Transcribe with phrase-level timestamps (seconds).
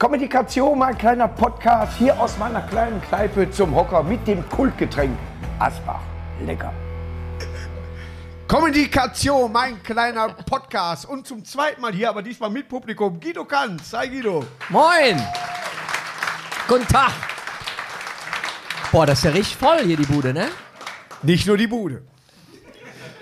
[0.00, 5.14] Kommunikation, mein kleiner Podcast, hier aus meiner kleinen Kneipe zum Hocker mit dem Kultgetränk
[5.58, 6.00] Asbach.
[6.46, 6.72] Lecker.
[8.48, 11.04] Kommunikation, mein kleiner Podcast.
[11.04, 13.92] Und zum zweiten Mal hier, aber diesmal mit Publikum, Guido Kanz.
[13.92, 14.42] Hi Guido.
[14.70, 15.22] Moin!
[16.66, 17.12] Guten Tag!
[18.90, 20.48] Boah, das ist ja richtig voll hier, die Bude, ne?
[21.22, 22.04] Nicht nur die Bude.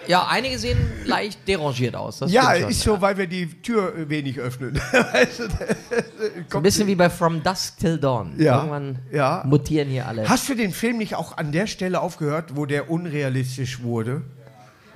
[0.08, 2.18] Ja, einige sehen leicht derangiert aus.
[2.20, 4.74] Das Ja, ist so, weil wir die Tür wenig öffnen.
[4.92, 8.32] weißt du, Ein bisschen wie bei From Dusk Till Dawn.
[8.38, 9.42] Ja, Irgendwann ja.
[9.46, 10.26] mutieren hier alle.
[10.28, 14.22] Hast du den Film nicht auch an der Stelle aufgehört, wo der unrealistisch wurde?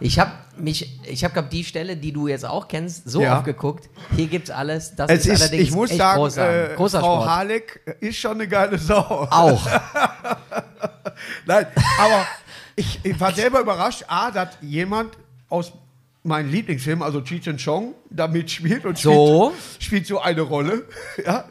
[0.01, 3.37] Ich habe mich, ich habe die Stelle, die du jetzt auch kennst, so Ja.
[3.37, 3.89] oft geguckt.
[4.17, 4.97] Hier gibt's alles.
[4.97, 6.73] Das Es ist, ist, allerdings ich muss echt sagen, großartig.
[6.73, 7.31] äh, großer Frau Sport.
[7.37, 9.29] Halleck ist schon eine geile Sau.
[9.31, 9.65] Auch.
[11.47, 11.67] Nein,
[12.01, 12.27] aber
[12.77, 15.17] ich, ich war selber überrascht, A, dass jemand
[15.49, 15.73] aus
[16.25, 19.53] meinem Lieblingsfilm, also Cheech and Chong, da mitspielt und So.
[19.59, 20.87] spielt, spielt so eine Rolle.
[21.25, 21.45] Ja.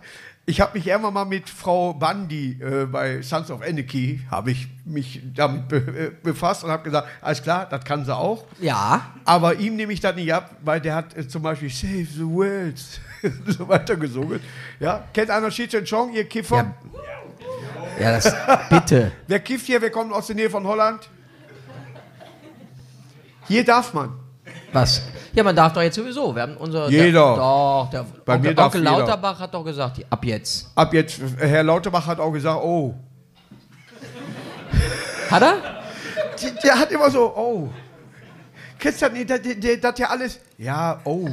[0.47, 4.67] Ich habe mich irgendwann mal mit Frau Bundy äh, bei Sons of Anarchy, habe ich
[4.85, 8.43] mich damit be äh, befasst und habe gesagt, alles klar, das kann sie auch.
[8.59, 9.13] Ja.
[9.23, 12.25] Aber ihm nehme ich das nicht ab, weil der hat äh, zum Beispiel Save the
[12.25, 12.79] World
[13.47, 14.39] so weiter gesungen.
[14.79, 16.55] Ja, kennt einer Cheech and Chong, ihr Kiffer?
[16.57, 16.75] Ja.
[17.99, 18.33] Ja, das.
[18.69, 19.11] Bitte.
[19.27, 19.81] Wer kifft hier?
[19.81, 21.09] Wer kommt aus der Nähe von Holland?
[23.47, 24.13] Hier darf man.
[24.71, 25.01] Was?
[25.33, 26.33] Ja, man darf doch jetzt sowieso.
[26.35, 26.89] Wir haben unser.
[26.89, 27.11] Jeder.
[27.11, 28.97] Der, doch, der Bei Onkel, mir darf Onkel jeder.
[28.97, 30.71] Lauterbach hat doch gesagt, ab jetzt.
[30.75, 32.95] Ab jetzt, Herr Lauterbach hat auch gesagt, oh.
[35.29, 35.55] Hat er?
[36.41, 37.69] Der, der hat immer so, oh.
[38.79, 39.83] Kennst du das nicht?
[39.83, 41.29] Das ja alles, ja, oh.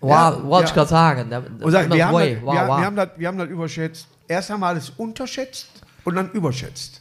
[0.00, 0.74] Wow, Ja, wollte ich ja.
[0.74, 1.32] gerade sagen.
[1.62, 2.54] Und wir, haben das, wow, wir, wow.
[2.94, 4.08] wir, wir haben das überschätzt.
[4.28, 5.68] Erst wir alles unterschätzt
[6.04, 7.00] und dann überschätzt.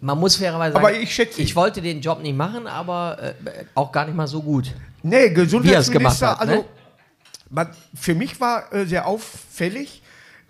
[0.00, 3.34] Man muss fairerweise sagen, Aber ich schätze ich wollte den Job nicht machen, aber äh,
[3.74, 4.74] auch gar nicht mal so gut.
[5.02, 6.64] Nee, er es Gesundheitsminister, hat, also ne?
[7.50, 10.02] man, für mich war äh, sehr auffällig,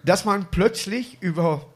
[0.05, 1.67] dass man plötzlich über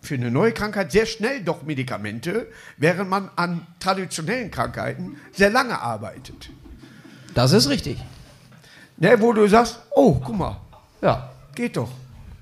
[0.00, 5.80] für eine neue Krankheit sehr schnell doch Medikamente, während man an traditionellen Krankheiten sehr lange
[5.80, 6.50] arbeitet.
[7.34, 7.98] Das ist richtig.
[8.96, 10.60] Ne, wo du sagst, oh, guck mal,
[11.00, 11.30] Ja.
[11.54, 11.90] geht doch.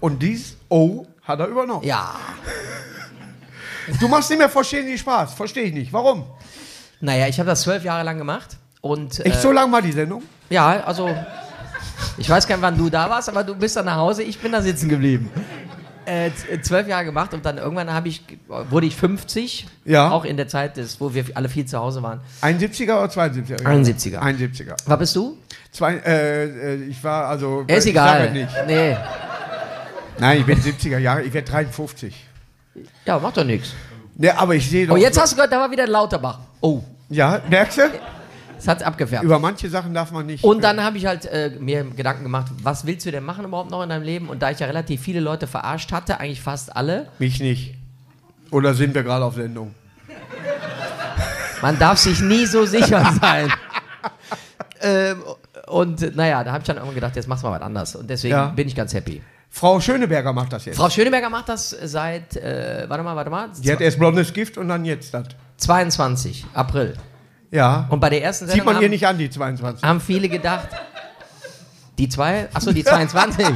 [0.03, 1.85] Und dies, oh, hat er übernommen.
[1.87, 2.15] Ja.
[4.01, 5.93] Du machst nicht mehr verstehen die Spaß, verstehe ich nicht.
[5.93, 6.25] Warum?
[7.01, 8.57] Naja, ich habe das zwölf Jahre lang gemacht.
[8.81, 10.23] Und äh, Echt so lang mal die Sendung?
[10.51, 11.11] ja, also
[12.17, 14.39] ich weiß gar nicht, wann du da warst, aber du bist dann nach Hause, ich
[14.39, 15.31] bin da sitzen geblieben.
[16.05, 18.23] Äh, z- zwölf Jahre gemacht und dann irgendwann habe ich,
[18.71, 20.11] wurde ich 50, Ja.
[20.11, 22.21] auch in der Zeit, des, wo wir alle viel zu Hause waren.
[22.41, 23.63] 71er oder 72er?
[23.63, 24.19] 71er.
[24.21, 24.75] 71er.
[24.87, 25.39] Was bist du?
[25.73, 27.65] Zwei, äh, äh, ich war also.
[27.67, 28.27] Ist ich egal.
[28.29, 28.49] es nicht.
[28.67, 28.97] Nee.
[30.19, 32.15] Nein, ich bin 70er Jahre, ich werde 53.
[33.05, 33.73] Ja, macht doch nichts.
[34.17, 34.95] Ne, aber ich sehe doch.
[34.95, 36.39] Oh, jetzt hast du gehört, da war wieder Lauterbach.
[36.61, 37.83] Oh, Ja, merkst du?
[38.57, 39.25] das hat's abgefärbt.
[39.25, 40.45] Über manche Sachen darf man nicht.
[40.45, 43.71] Und dann habe ich halt äh, mir Gedanken gemacht, was willst du denn machen überhaupt
[43.71, 44.29] noch in deinem Leben?
[44.29, 47.75] Und da ich ja relativ viele Leute verarscht hatte, eigentlich fast alle, Mich nicht.
[48.51, 49.75] Oder sind wir gerade auf Sendung?
[51.63, 53.53] man darf sich nie so sicher sein.
[54.81, 55.23] ähm,
[55.69, 57.97] und naja, da habe ich dann irgendwann gedacht, jetzt machst du mal was anderes.
[57.97, 58.47] Und deswegen Ja.
[58.49, 59.23] bin ich ganz happy.
[59.55, 60.77] Frau Schöneberger macht das jetzt.
[60.77, 64.57] Frau Schöneberger macht das seit, äh, warte mal, warte mal, Die hat erst blondes Gift
[64.57, 65.27] und dann jetzt das.
[65.59, 66.97] 22 April.
[67.51, 67.87] Ja.
[67.91, 69.85] Und bei der ersten Sieht Sendung man haben, ihr nicht an, die 22.
[69.85, 70.69] haben viele gedacht,
[71.99, 73.47] die zwei, achso, die 22.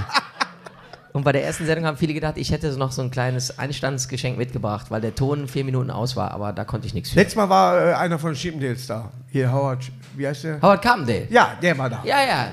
[1.14, 4.36] Und bei der ersten Sendung haben viele gedacht, ich hätte noch so ein kleines Einstandsgeschenk
[4.36, 7.16] mitgebracht, weil der Ton vier Minuten aus war, aber da konnte ich nichts für.
[7.16, 9.10] Letztes Mal war äh, einer von Chippendales da.
[9.32, 10.60] Hier, Howard, wie heißt der?
[10.60, 11.26] Howard Carpendale.
[11.30, 12.02] Ja, der war da.
[12.04, 12.48] Ja, ja.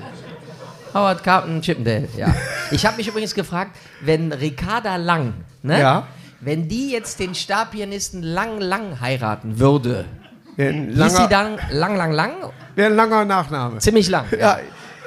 [0.94, 2.34] Howard Carpenter Chippendale, ja.
[2.70, 5.80] Ich habe mich übrigens gefragt, wenn Ricarda Lang, ne?
[5.80, 6.06] Ja.
[6.40, 10.04] Wenn die jetzt den Starpianisten Lang Lang heiraten würde,
[10.56, 12.32] hieß sie dann Lang Lang Lang?
[12.76, 13.78] wär ein langer Nachname.
[13.78, 14.26] Ziemlich lang.
[14.38, 14.58] Ja.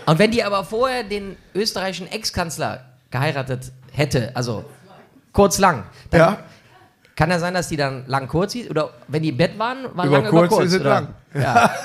[0.06, 4.64] Und wenn die aber vorher den österreichischen Ex-Kanzler geheiratet hätte, also
[5.34, 6.38] kurz lang, dann Ja.
[7.16, 9.86] kann ja sein, dass die dann lang kurz hieß, oder wenn die im Bett waren,
[9.94, 10.66] war Über lang kurz über kurz.
[10.68, 11.08] ist es lang.
[11.34, 11.72] Ja.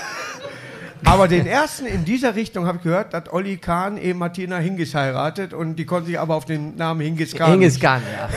[1.04, 4.94] Aber den ersten in dieser Richtung habe ich gehört, hat Olli Kahn eben Martina Hingis
[4.94, 7.50] heiratet und die konnte sich aber auf den Namen Hingis Kahn.
[7.52, 8.28] Hingis Khan, ja.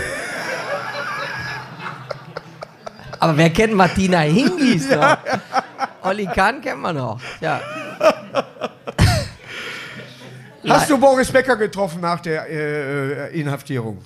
[3.19, 5.17] Aber wer kennt Martina Hingis noch?
[6.03, 7.19] Olli Kahn kennt man noch.
[7.41, 7.61] Ja.
[10.67, 13.99] Hast du Boris Becker getroffen nach der äh, Inhaftierung?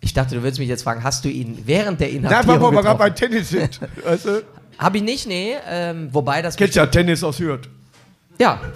[0.00, 2.72] Ich dachte, du würdest mich jetzt fragen, hast du ihn während der Nein, Inhaftierung weil
[2.72, 3.10] wir gerade bei?
[3.10, 3.80] Tennis sind.
[4.04, 4.42] Weißt du?
[4.78, 5.56] Hab ich nicht, nee.
[5.68, 6.56] Ähm, wobei das...
[6.56, 7.68] Kennst ja Tennis aus Hürth.
[8.38, 8.60] Ja.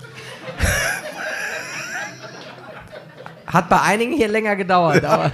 [3.47, 5.31] Hat bei einigen hier länger gedauert, aber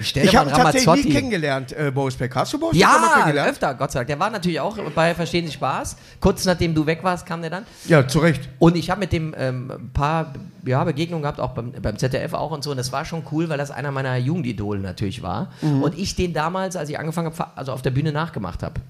[0.00, 2.40] Ich mal habe einen tatsächlich nie kennengelernt, äh, Boris Becker.
[2.40, 3.50] Hast du Boris Ja, kennengelernt?
[3.50, 4.08] öfter, Gott sei Dank.
[4.08, 5.96] Der war natürlich auch bei Verstehen Sie Spaß.
[6.20, 7.66] Kurz nachdem du weg warst, kam der dann.
[7.86, 8.48] Ja, zu Recht.
[8.58, 10.32] Und ich habe mit dem ähm, ein paar
[10.64, 12.70] ja, Begegnungen gehabt, auch beim, beim ZDF auch und so.
[12.70, 15.52] Und das war schon cool, weil das einer meiner Jugendidole natürlich war.
[15.60, 15.82] Mhm.
[15.82, 18.80] Und ich den damals, als ich angefangen habe, also auf der Bühne nachgemacht habe.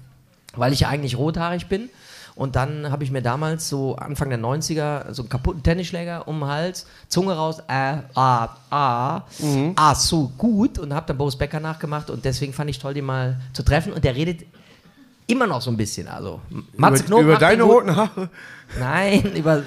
[0.55, 1.89] Weil ich ja eigentlich rothaarig bin.
[2.35, 6.39] Und dann habe ich mir damals so Anfang der 90er so einen kaputten Tennisschläger um
[6.39, 9.73] den Hals, Zunge raus, äh, ah, ah, Mhm.
[9.75, 10.79] ah, so gut.
[10.79, 12.09] Und habe dann Boris Becker nachgemacht.
[12.09, 13.93] Und deswegen fand ich toll, den mal zu treffen.
[13.93, 14.41] Und der redet
[15.27, 16.07] immer noch so ein bisschen.
[16.07, 16.41] Also,
[16.75, 18.29] Matze über Knob über deine roten Haare.
[18.79, 19.61] Nein, über.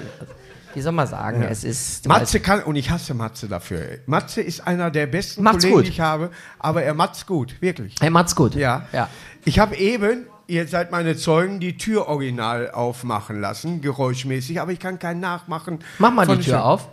[0.73, 1.41] Wie soll man sagen?
[1.43, 2.05] Es ist.
[2.07, 3.81] Matze kann, und ich hasse Matze dafür.
[4.05, 5.85] Matze ist einer der besten Macht's Kollegen, gut.
[5.85, 6.29] die ich habe,
[6.59, 7.95] aber er macht's gut, wirklich.
[8.01, 8.53] Hey, Mats gut.
[8.55, 8.85] Ja.
[8.91, 9.09] ja.
[9.45, 14.79] Ich habe eben, ihr seid meine Zeugen, die Tür original aufmachen lassen, geräuschmäßig, aber ich
[14.79, 15.79] kann keinen nachmachen.
[15.99, 16.87] Mach mal die Tür auf.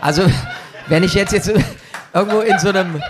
[0.00, 0.30] Also,
[0.88, 1.50] wenn ich jetzt, jetzt
[2.12, 3.02] irgendwo in so einem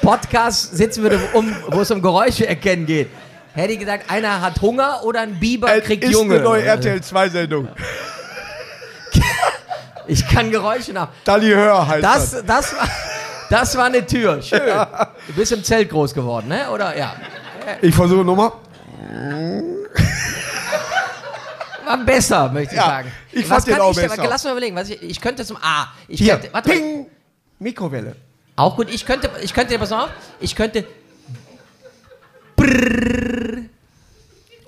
[0.00, 3.08] Podcast sitzen würde, um, wo es um Geräusche erkennen geht,
[3.54, 6.36] hätte ich gesagt, einer hat Hunger oder ein Biber Es kriegt ist Junge.
[6.36, 7.68] eine neue RTL 2 Sendung.
[10.06, 11.08] Ich kann Geräusche nach.
[11.24, 12.30] Dali Hör heißt das.
[12.30, 12.88] Das, das, war,
[13.50, 14.40] das war eine Tür.
[14.42, 14.60] Schön.
[15.26, 16.70] Du bist im Zelt groß geworden, ne?
[16.70, 16.96] Oder?
[16.96, 17.14] Ja.
[17.80, 18.52] Ich versuche nochmal.
[21.84, 23.12] War besser, möchte ich Ja, sagen.
[23.32, 24.26] ich was fand den kann auch ich, besser.
[24.28, 24.74] Lass mal überlegen.
[24.76, 25.88] Was ich, ich könnte zum A.
[26.08, 26.74] Ich Hier, könnte, warte mal.
[26.74, 27.06] ping,
[27.58, 28.16] Mikrowelle.
[28.56, 28.88] Auch gut.
[28.90, 30.10] Ich könnte, ich könnte, pass mal auf.
[30.40, 30.84] Ich könnte.
[32.56, 33.64] Brrr.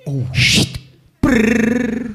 [0.05, 0.23] Oh.
[0.33, 0.77] Shit.
[1.21, 2.11] Brrr.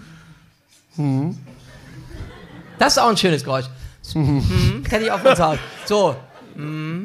[2.78, 3.66] Das ist auch ein schönes Geräusch.
[4.14, 4.84] Mhm.
[4.88, 6.16] Kenn ich auch von zu Hause.
[6.54, 6.62] So,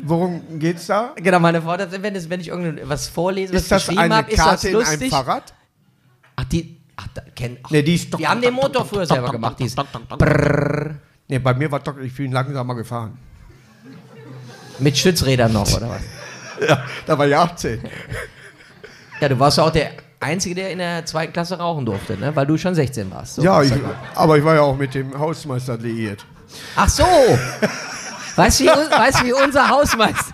[0.09, 1.13] Worum geht's da?
[1.15, 4.15] genau, meine Frau, das- wenn, das, wenn ich irgendwas vorlese, was Ist das geschrieben eine
[4.17, 5.09] habe, ist das Karte in einem lustig.
[5.09, 5.53] Fahrrad?
[6.35, 6.77] Ach, die.
[6.95, 9.59] Ach, da, kenn, ach, Nee, die ist doch- Wir haben den Motor früher selber gemacht.
[9.59, 10.95] Die ist brrr,
[11.27, 13.17] Nee, bei mir war doch, ich bin langsamer gefahren.
[14.79, 16.01] mit Stützrädern noch, oder was?
[16.67, 17.81] Ja, da war ich 18.
[19.21, 22.35] Ja, du warst ja auch der Einzige, der in der zweiten Klasse rauchen durfte, ne?
[22.35, 23.35] weil du schon 16 warst.
[23.35, 23.71] So, ja, ich,
[24.15, 26.25] aber ich war ja auch mit dem Hausmeister liiert.
[26.75, 27.03] Ach so!
[28.38, 30.34] Weißt du, wie, weißt wie unser Hausmeister.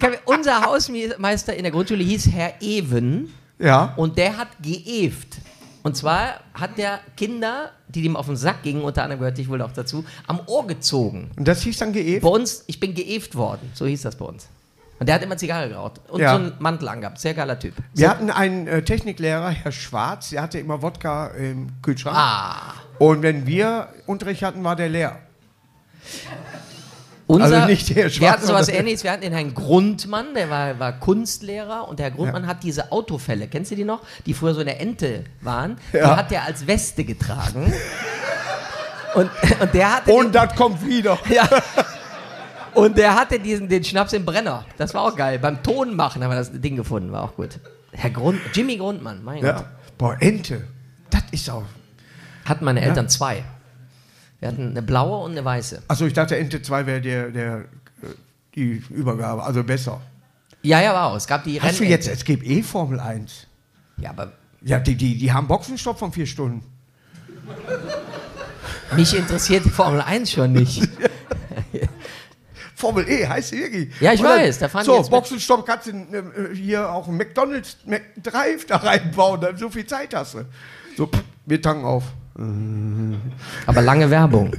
[0.00, 3.94] Kann, unser Hausmeister in der Grundschule hieß Herr Even Ja.
[3.96, 5.36] und der hat geeft.
[5.82, 9.48] Und zwar hat der Kinder, die dem auf den Sack gingen, unter anderem gehörte ich
[9.48, 11.30] wohl auch dazu, am Ohr gezogen.
[11.36, 12.22] Und das hieß dann geeft?
[12.22, 14.48] Bei uns, ich bin geeft worden, so hieß das bei uns.
[14.98, 16.30] Und der hat immer Zigarre geraucht und Ja.
[16.32, 17.20] so einen Mantel angehabt.
[17.20, 17.74] Sehr geiler Typ.
[17.94, 22.16] Wir hatten einen äh, Techniklehrer, Herr Schwarz, der hatte immer Wodka im Kühlschrank.
[22.16, 22.74] Ah.
[22.98, 25.18] Und wenn wir Unterricht hatten, war der leer.
[27.28, 29.02] Unser, Also nicht der Wir Schwarze, hatten sowas ähnliches.
[29.02, 32.92] Wir hatten den Herrn Grundmann, der war, war Kunstlehrer und der Herr Grundmann hat diese
[32.92, 34.00] Autofälle, kennst du die noch?
[34.26, 35.76] Die früher so in der Ente waren.
[35.92, 36.16] Die Ja.
[36.16, 37.72] hat er als Weste getragen.
[39.14, 39.30] Und,
[39.60, 40.12] und der hatte.
[40.12, 41.18] Und das kommt wieder.
[41.28, 41.48] ja,
[42.74, 44.64] und der hatte diesen, den Schnaps im Brenner.
[44.76, 45.38] Das war auch geil.
[45.38, 47.58] Beim Ton machen haben wir das Ding gefunden, war auch gut.
[47.92, 49.56] Herr Grund, Jimmy Grundmann, mein Gott.
[49.56, 49.64] Ja.
[49.96, 50.64] Boah, Ente.
[51.10, 51.64] Das ist auch.
[52.44, 53.42] Hatten meine Eltern zwei.
[54.40, 55.82] Wir hatten eine blaue und eine weiße.
[55.88, 57.64] Achso, ich dachte, Ente 2 wäre der, der,
[58.54, 60.00] die Übergabe, also besser.
[60.62, 61.16] Ja, ja, wow.
[61.16, 62.08] Es gab die Hast du Rennente.
[62.08, 63.46] jetzt, es gibt eh Formel 1.
[63.98, 66.62] Ja, aber Ja, die, die, die haben Boxenstopp von vier Stunden.
[68.94, 70.86] mich interessiert die Formel 1 schon nicht.
[72.74, 73.88] Formel E heißt sie wirklich.
[74.00, 77.78] Ja, ich dann- weiß, da fahren So, Boxenstopp kannst du äh, hier auch einen McDonalds
[78.22, 80.44] Drive da reinbauen, dann so viel Zeit hast du.
[80.96, 82.04] So, pff, wir tanken auf.
[83.66, 84.52] Aber lange Werbung.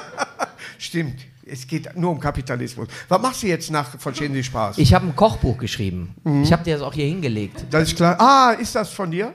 [0.78, 1.20] Stimmt.
[1.50, 2.88] Es geht nur um Kapitalismus.
[3.08, 4.76] Was machst du jetzt nach Verstehen Sie Spaß?
[4.78, 6.14] Ich habe ein Kochbuch geschrieben.
[6.24, 6.42] Mhm.
[6.42, 7.64] Ich habe dir das auch hier hingelegt.
[7.70, 8.16] das ist klar.
[8.20, 9.32] Ah, ist das von dir?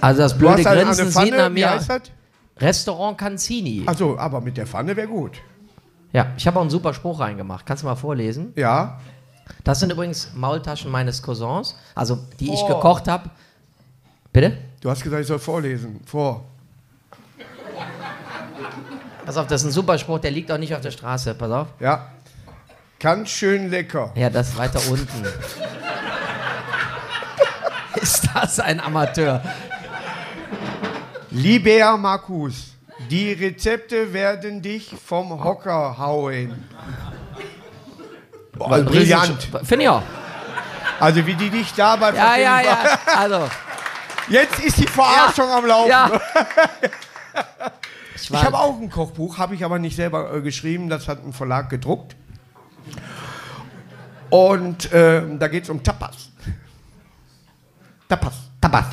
[0.00, 2.00] Also das blöde eine, Grinsen eine sieht nach Pfanne, wie mir.
[2.58, 3.82] Restaurant Canzini.
[3.86, 5.38] Also, aber mit der Pfanne wäre gut.
[6.12, 7.66] Ja, ich habe auch einen super Spruch reingemacht.
[7.66, 8.52] Kannst du mal vorlesen?
[8.56, 8.98] Ja.
[9.64, 12.68] Das sind übrigens Maultaschen meines Cousins, also die ich Oh.
[12.68, 13.30] gekocht habe.
[14.32, 14.56] Bitte?
[14.80, 16.00] Du hast gesagt, ich soll vorlesen.
[16.06, 16.44] Vor.
[19.26, 21.34] Pass auf, das ist ein super Spruch, der liegt auch nicht auf der Straße.
[21.34, 21.68] Pass auf.
[21.80, 22.08] Ja.
[22.98, 24.12] Ganz schön lecker.
[24.14, 25.24] Ja, das weiter unten.
[28.00, 29.42] ist das ein Amateur?
[31.30, 32.72] Lieber Markus,
[33.10, 36.64] die Rezepte werden dich vom Hocker hauen.
[38.52, 39.48] Boah, brillant.
[39.62, 40.02] Finde ich auch.
[40.98, 42.78] Also wie die dich dabei Ja, ja, ja.
[43.16, 43.48] Also,
[44.30, 45.90] Jetzt ist die Verarschung am Laufen.
[45.90, 46.10] ja.
[48.14, 51.24] Ich Ich habe auch ein Kochbuch, habe ich aber nicht selber äh, geschrieben, das hat
[51.24, 52.16] ein Verlag gedruckt.
[54.30, 56.30] Und ähm, da geht es um Tapas.
[58.08, 58.34] Tapas.
[58.60, 58.86] Tapas.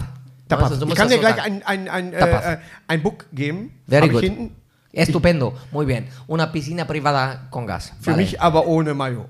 [0.47, 0.71] Tapas.
[0.71, 3.79] Also, du ich kann dir so gleich ein, ein, ein, äh, äh, ein Book geben.
[3.87, 4.23] Very good.
[4.23, 4.55] hinten.
[4.93, 6.07] Estupendo, muy bien.
[6.27, 7.93] Una piscina privada con gas.
[8.01, 8.17] Für Vale.
[8.17, 9.27] mich aber ohne Mayo.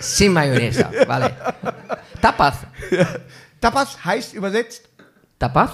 [0.00, 1.34] Sin mayonesa, vale.
[2.20, 2.56] Tapas.
[3.60, 4.88] Tapas heißt übersetzt
[5.38, 5.70] Tapas?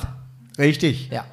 [0.58, 1.08] richtig.
[1.10, 1.24] Ja.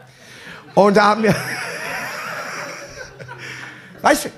[0.76, 1.36] Und da haben wir.
[4.02, 4.30] weißt du,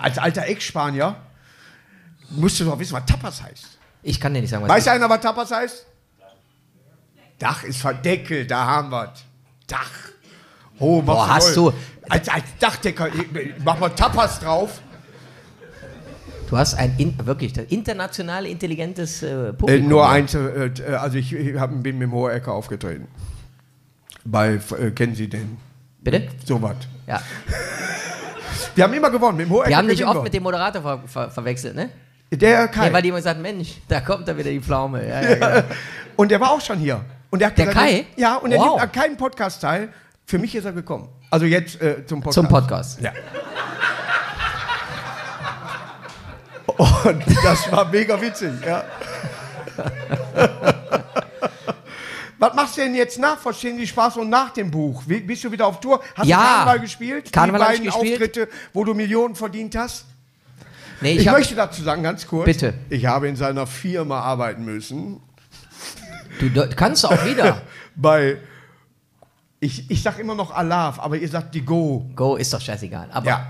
[0.00, 1.16] als alter Ex-Spanier
[2.30, 3.78] musst du doch wissen, was Tapas heißt.
[4.02, 5.86] Ich kann dir nicht sagen, was Weiß einer, was Tapas heißt?
[7.38, 9.12] Dach ist verdeckelt, da haben wir
[9.66, 9.90] Dach.
[10.78, 11.72] Oh, Boah, hast du-
[12.08, 13.08] Als, als Dachdecker,
[13.64, 14.80] mach mal Tapas drauf.
[16.52, 19.88] Du hast ein in, wirklich international intelligentes äh, Äh, Publikum.
[19.88, 20.10] nur ja.
[20.10, 23.08] eins, äh, äh, also ich, ich hab, bin mit dem Hohecker aufgetreten.
[24.22, 25.56] Bei, äh, kennen Sie den?
[26.02, 26.28] Bitte?
[26.44, 26.76] Sowas.
[27.06, 27.22] Ja.
[28.74, 29.38] Wir haben immer gewonnen.
[29.38, 30.22] Mit dem Hohecker Wir haben dich oft wir.
[30.24, 31.88] mit dem Moderator ver ver verwechselt, ne?
[32.30, 32.88] Der Kai.
[32.88, 35.08] Nee, weil die immer gesagt Mensch, da kommt da wieder die Pflaume.
[35.08, 35.62] Ja, ja, genau.
[36.16, 37.02] Und der war auch schon hier.
[37.30, 38.04] Und der, hat Der gesagt, Kai?
[38.16, 38.68] Ja, und er Wow.
[38.72, 39.88] nimmt an keinen Podcast teil.
[40.26, 41.08] Für mich ist er gekommen.
[41.30, 42.34] Also jetzt äh, zum Podcast.
[42.34, 43.00] Zum Podcast.
[43.00, 43.12] Ja.
[46.78, 48.84] Und das war mega witzig, ja.
[52.38, 55.02] Was machst du denn jetzt nach Verstehen Sie Spaß und nach dem Buch?
[55.06, 56.02] Wie, bist du wieder auf Tour?
[56.14, 56.36] Hast Ja.
[56.38, 57.32] du Karneval gespielt?
[57.32, 58.12] Karneval Die beiden gespielt.
[58.14, 60.06] Auftritte, wo du Millionen verdient hast?
[61.00, 62.46] Nee, Ich, ich, hab, möchte dazu sagen, ganz kurz.
[62.46, 62.74] Bitte.
[62.90, 65.20] Ich habe in seiner Firma arbeiten müssen.
[66.40, 67.62] du, du kannst auch wieder.
[67.94, 68.38] Bei,
[69.60, 72.08] ich, ich sag immer noch Alaf, aber ihr sagt die Go.
[72.16, 73.08] Go ist doch scheißegal.
[73.12, 73.46] Aber Ja.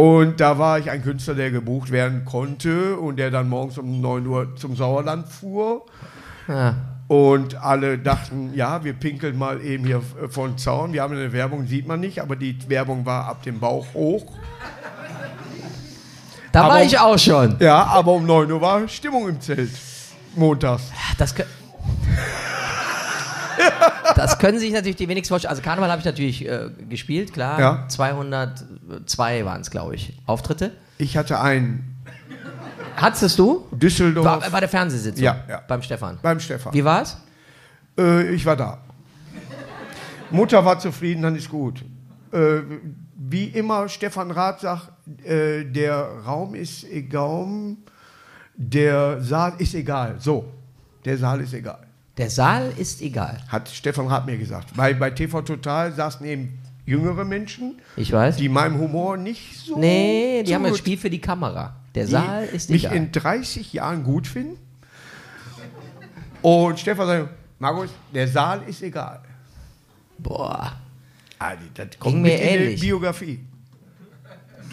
[0.00, 4.00] Und da war ich ein Künstler, der gebucht werden konnte und der dann morgens um
[4.00, 5.84] 9 Uhr zum Sauerland fuhr.
[6.48, 6.72] Ah.
[7.06, 10.94] Und alle dachten, ja, wir pinkeln mal eben hier von Zaun.
[10.94, 14.24] Wir haben eine Werbung, sieht man nicht, aber die Werbung war ab dem Bauch hoch.
[16.50, 17.56] da Aber- war ich auch schon.
[17.60, 19.70] Ja, aber um 9 Uhr war Stimmung im Zelt.
[20.34, 20.84] Montags.
[21.18, 21.44] Das, kö-
[24.16, 25.50] das können sich natürlich die wenigsten vorstellen.
[25.50, 27.60] Also Karneval habe ich natürlich äh, gespielt, klar.
[27.60, 27.84] Ja.
[27.88, 30.72] 202 waren es, glaube ich, Auftritte.
[30.98, 32.00] Ich hatte einen
[32.96, 33.66] Hattest du?
[33.72, 35.24] Düsseldorf War, bei der Fernsehsitzung?
[35.24, 35.62] Ja, ja.
[35.66, 36.18] Beim Stefan.
[36.20, 36.74] beim Stefan.
[36.74, 37.16] Wie war's?
[37.98, 38.78] Äh, ich war da.
[40.30, 41.82] Mutter war zufrieden, dann ist gut.
[42.32, 42.60] Äh,
[43.16, 44.90] wie immer, Stefan Rath sagt,
[45.24, 47.76] äh, der Raum ist egal,
[48.54, 50.16] der Saal ist egal.
[50.18, 50.44] So,
[51.04, 51.86] der Saal ist egal.
[52.20, 53.38] Der Saal ist egal.
[53.48, 54.76] Hat Stefan Rath mir gesagt.
[54.76, 58.36] Bei, bei TV Total saßen eben jüngere Menschen, Ich weiß.
[58.36, 59.78] die meinem Humor nicht so.
[59.78, 61.76] nee, die haben ein Spiel für die Kamera.
[61.94, 62.96] Der Saal ist mich egal.
[62.96, 64.58] in 30 Jahren gut finden.
[66.42, 69.20] Und Stefan sagt, Markus, der Saal ist egal.
[70.18, 70.72] Boah.
[71.38, 72.80] Ah, die- das Ging kommt mir mit in die ähnlich.
[72.82, 73.40] Biografie.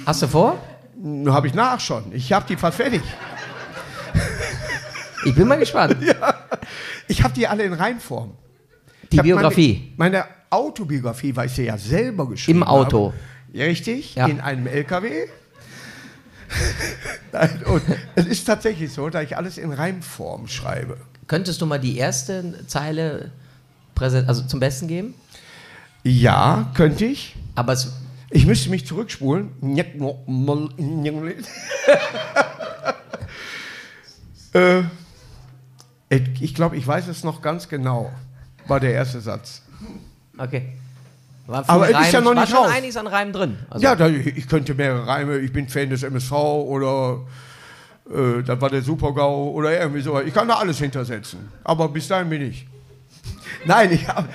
[0.06, 0.58] Hast du vor?
[1.28, 2.12] Habe ich nach schon.
[2.14, 3.02] Ich habe die fast fertig.
[5.30, 5.98] Ich bin mal gespannt.
[7.10, 8.32] Ich habe die alle in Reinform.
[9.14, 9.94] Die Biografie.
[9.96, 13.08] Meine, meine Autobiografie, weil ich sie ja selber geschrieben Im Auto.
[13.14, 13.18] Habe.
[13.54, 14.26] Ja, richtig, Ja.
[14.28, 15.28] in einem LKW.
[17.32, 17.82] Nein, und
[18.16, 20.98] es ist tatsächlich so, dass ich alles in Reimform schreibe.
[21.28, 23.32] Könntest du mal die erste Zeile
[23.96, 25.14] präsent, also zum Besten geben?
[26.04, 27.36] Ja, könnte ich.
[27.56, 27.92] Aber es,
[28.30, 29.52] Ich müsste mich zurückspulen.
[34.54, 34.84] äh,
[36.10, 38.12] ich glaube, ich weiß es noch ganz genau,
[38.68, 39.62] war der erste Satz.
[40.38, 40.74] okay.
[41.46, 42.72] War Aber es ist ja noch war nicht schon raus.
[42.76, 43.58] einiges an Reim drin.
[43.70, 45.38] Also, Ja, da, ich könnte mehrere Reime.
[45.38, 47.22] Ich bin Fan des MSV oder
[48.14, 50.20] äh, das war der Supergau oder irgendwie so.
[50.20, 51.48] Ich kann da alles hintersetzen.
[51.64, 52.68] Aber bis dahin bin ich.
[53.66, 54.28] Nein, ich habe.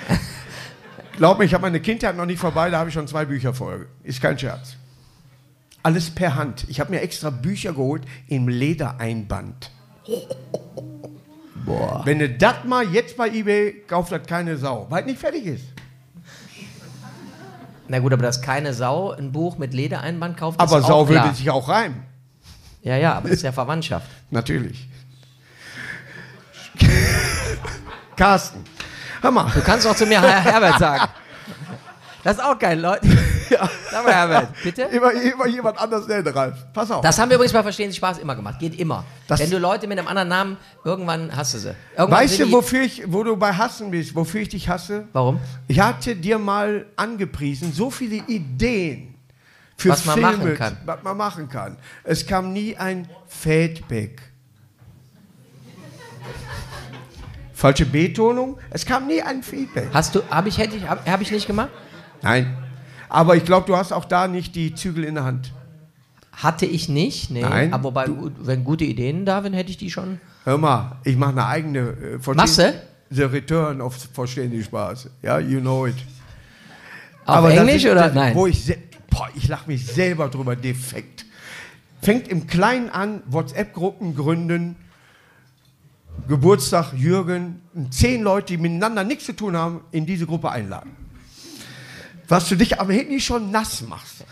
[1.18, 3.52] Glaub mir, ich habe meine Kindheit noch nicht vorbei, da habe ich schon zwei Bücher
[3.52, 3.86] voll.
[4.02, 4.76] Ist kein Scherz.
[5.82, 6.64] Alles per Hand.
[6.68, 9.70] Ich habe mir extra Bücher geholt im Ledereinband.
[11.64, 12.02] Boah.
[12.04, 15.46] Wenn du das mal jetzt bei eBay kauft, das keine Sau, weil es nicht fertig
[15.46, 15.64] ist.
[17.88, 21.08] Na gut, aber dass keine Sau ein Buch mit Ledereinband kauft, Aber ist Sau auch
[21.08, 21.24] klar.
[21.24, 22.02] würde sich auch reimen.
[22.82, 24.08] Ja, ja, aber das ist ja Verwandtschaft.
[24.30, 24.88] Natürlich.
[28.16, 28.64] Carsten,
[29.20, 29.50] hör mal.
[29.54, 31.04] Du kannst auch zu mir Herr Herbert sagen.
[32.24, 33.08] Das ist auch geil, Leute.
[33.52, 33.68] Ja.
[33.90, 34.82] Sag mal, Herbert, bitte?
[34.82, 36.54] Immer, immer jemand anders nennen, Ralf.
[36.72, 37.02] Pass auf.
[37.02, 38.58] Das haben wir übrigens bei Verstehen Sie Spaß immer gemacht.
[38.58, 39.04] Geht immer.
[39.28, 41.74] Das- Wenn du Leute mit einem anderen Namen, irgendwann hast du sie.
[41.96, 45.06] Irgendwann weißt du, wofür ich, wo du bei Hassen bist, wofür ich dich hasse?
[45.12, 45.38] Warum?
[45.68, 49.14] Ich hatte dir mal angepriesen, so viele Ideen
[49.76, 50.76] für Was man Filme, machen kann.
[50.86, 51.76] was man machen kann.
[52.04, 54.22] Es kam nie ein Feedback.
[57.54, 59.88] Falsche Betonung, es kam nie ein Feedback.
[59.92, 61.68] Hast du, habe ich, hätte ich, habe hab ich nicht gemacht?
[62.22, 62.56] Nein.
[63.12, 65.52] Aber ich glaube, du hast auch da nicht die Zügel in der Hand.
[66.32, 67.42] Hatte ich nicht, nee.
[67.42, 70.96] Nein, Aber wobei, gut, wenn gute Ideen da wären, hätte ich die schon Hör mal,
[71.04, 71.80] ich mache eine eigene.
[72.26, 72.72] Äh, Masse?
[73.10, 75.10] The Return of Verständig Spaß.
[75.20, 75.94] Ja, you know it.
[77.26, 78.34] Auf das Englisch ist- oder das- nein?
[78.34, 78.74] Wo ich,
[79.10, 81.26] boah, ich lache mich selber drüber defekt.
[82.00, 84.76] Fängt im Kleinen an, WhatsApp-Gruppen gründen,
[86.28, 91.01] Geburtstag Jürgen, zehn Leute, die miteinander nichts zu tun haben, in diese Gruppe einladen.
[92.32, 94.24] Was du dich am Handy schon nass machst.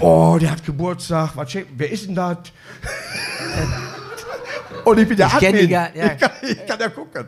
[0.00, 2.38] Boah, der hat Geburtstag, was wer ist denn das?
[4.86, 5.68] Und ich bin der Ich die Admin.
[5.68, 6.12] gar- ja.
[6.14, 7.26] ich, kann, ich kann ja gucken.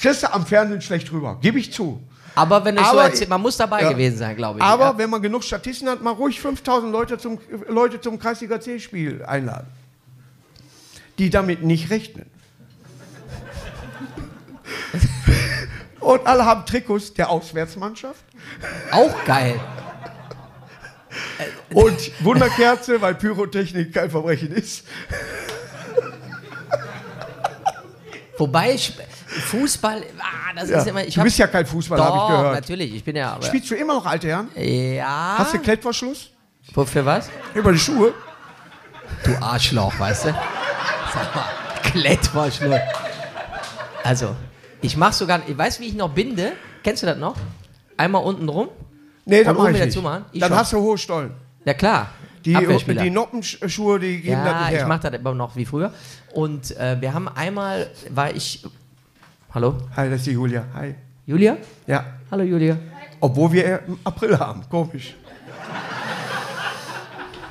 [0.00, 2.02] Kriegst du am Fernsehen schlecht rüber, gebe ich zu.
[2.34, 3.90] Aber wenn du so Aber erzählst, ich- man muss dabei Ja.
[3.92, 4.64] gewesen sein, glaube ich.
[4.64, 4.98] Aber ja.
[4.98, 9.68] wenn man genug Statisten hat, mal ruhig 5000 Leute zum, Leute zum Kreisliga C-Spiel einladen.
[11.18, 12.26] Die damit nicht rechnen.
[16.08, 18.24] Und alle haben Trikots der Auswärtsmannschaft.
[18.92, 19.60] auch geil.
[21.74, 24.84] Und Wunderkerze, weil Pyrotechnik kein Verbrechen ist.
[28.38, 30.78] Wobei Fußball, ah, das Ja.
[30.78, 31.04] ist immer.
[31.04, 32.54] Ich du bist ja kein Fußballer, habe ich gehört.
[32.54, 32.94] natürlich.
[32.94, 33.32] Ich bin ja.
[33.34, 34.48] Aber, Spielst du immer noch, alte Herren?
[34.56, 35.34] ja.
[35.38, 36.30] Hast du Klettverschluss?
[36.72, 37.28] Wofür was?
[37.54, 38.14] Über die Schuhe?
[39.24, 40.28] Du Arschloch, weißt du?
[41.12, 41.44] Sag mal,
[41.82, 42.80] Klettverschluss.
[44.04, 44.34] Also,
[44.80, 46.52] ich mach sogar, ich weiß, wie ich noch binde.
[46.82, 47.36] Kennst du das noch?
[47.96, 48.68] Einmal unten drum.
[49.24, 49.96] Nee, das Und mach ich nicht.
[50.32, 50.58] Ich Dann schon.
[50.58, 51.32] hast du hohe Stollen.
[51.64, 52.10] Ja klar.
[52.44, 54.80] Die, die Noppenschuhe, die geben das ja, nicht her.
[54.82, 55.92] ich mach das immer noch wie früher.
[56.32, 58.64] Und äh, wir haben einmal, war ich.
[59.52, 59.76] Hallo?
[59.96, 60.64] Hi, das ist die Julia.
[60.72, 60.94] Hi.
[61.26, 61.58] Julia?
[61.86, 62.06] Ja.
[62.30, 62.78] Hallo Julia.
[63.20, 64.62] Obwohl wir im April haben.
[64.70, 65.14] Komisch.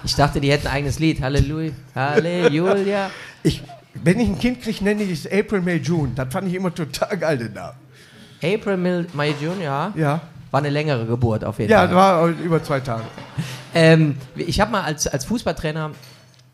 [0.03, 1.21] Ich dachte, die hätten ein eigenes Lied.
[1.21, 1.73] Halleluja.
[1.93, 3.11] Halleluja.
[3.43, 3.61] Ich,
[3.93, 6.11] wenn ich ein Kind kriege, nenne ich es April, May, June.
[6.15, 7.77] Das fand ich immer total geil, den Namen.
[8.43, 9.91] April, May, May, June, ja.
[9.95, 10.21] Ja.
[10.51, 11.87] War eine längere Geburt auf jeden Ja, Fall.
[11.87, 13.03] das war über zwei Tage.
[13.73, 15.91] Ähm, ich habe mal als, als Fußballtrainer,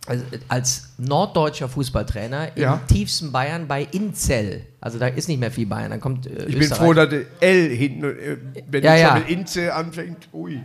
[0.07, 2.73] also als norddeutscher Fußballtrainer Ja.
[2.81, 6.45] im tiefsten Bayern bei Inzell, also da ist nicht mehr viel Bayern, dann kommt äh,
[6.45, 6.79] Ich bin Österreich.
[6.79, 8.37] froh, dass der L hinten, äh,
[8.69, 9.13] wenn Ja, ja.
[9.15, 10.27] mit Inze anfängt.
[10.33, 10.59] Ui.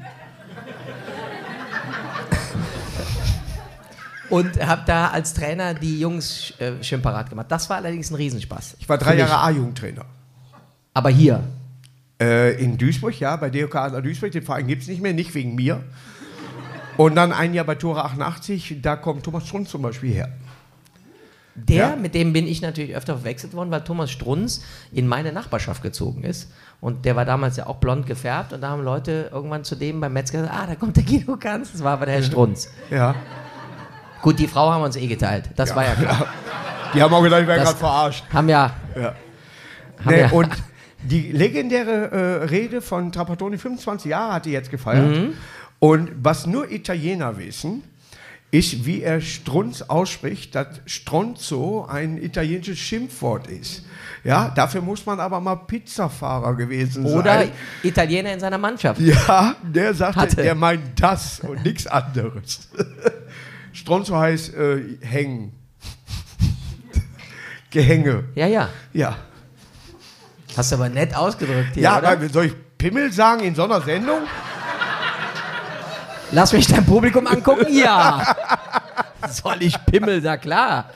[4.30, 7.46] Und habe da als Trainer die Jungs äh, schön parat gemacht.
[7.50, 8.76] Das war allerdings ein Riesenspaß.
[8.78, 9.16] Ich war drei.
[9.16, 10.04] Jahre A-Jugendtrainer.
[10.94, 11.42] Aber hier.
[12.20, 14.32] Äh, in Duisburg, ja, bei DOK Adler Duisburg.
[14.32, 15.82] Den Verein gibt es nicht mehr, nicht wegen mir.
[16.96, 20.28] Und dann ein Jahr bei Tore 88, da kommt Thomas Strunz zum Beispiel her.
[21.54, 21.96] Der, Ja.
[21.96, 24.62] mit dem bin ich natürlich öfter verwechselt worden, weil Thomas Strunz
[24.92, 26.50] in meine Nachbarschaft gezogen ist.
[26.80, 28.52] Und der war damals ja auch blond gefärbt.
[28.52, 31.36] Und da haben Leute irgendwann zu dem beim Metzger gesagt, ah, da kommt der Guido
[31.36, 31.72] Kanz.
[31.72, 32.68] Das war aber der Herr Strunz.
[32.90, 33.14] Ja.
[34.22, 35.50] Gut, die Frau haben wir uns eh geteilt.
[35.56, 36.26] Das war ja klar.
[36.94, 38.24] Die haben auch gedacht, ich Das- gerade verarscht.
[38.32, 38.72] Haben ja.
[38.96, 39.02] Ja.
[39.02, 39.14] Haben
[40.06, 40.48] Nee, ja und
[41.02, 45.06] die legendäre äh, Rede von Trapattoni, 25 Jahre hat die jetzt gefeiert.
[45.16, 45.34] Mhm.
[45.78, 47.84] Und was nur Italiener wissen,
[48.50, 53.84] ist, wie er Strunz ausspricht, dass Stronzo ein italienisches Schimpfwort ist.
[54.24, 57.50] Ja, dafür muss man aber mal Pizzafahrer gewesen Oder sein.
[57.82, 59.00] Italiener in seiner Mannschaft.
[59.00, 60.36] Ja, der sagte, Hatte.
[60.36, 62.68] der meint das und nichts anderes.
[63.78, 65.52] Stronzo heißt äh, hängen.
[67.70, 68.24] Gehänge.
[68.34, 68.68] Ja, ja.
[68.92, 69.16] Ja.
[70.56, 72.08] Hast du aber nett ausgedrückt hier, Ja, oder?
[72.10, 74.20] aber soll ich Pimmel sagen in so einer Sendung?
[76.32, 77.66] Lass mich dein Publikum angucken?
[77.72, 78.34] Ja.
[79.30, 80.20] Soll ich Pimmel?
[80.22, 80.90] Na klar.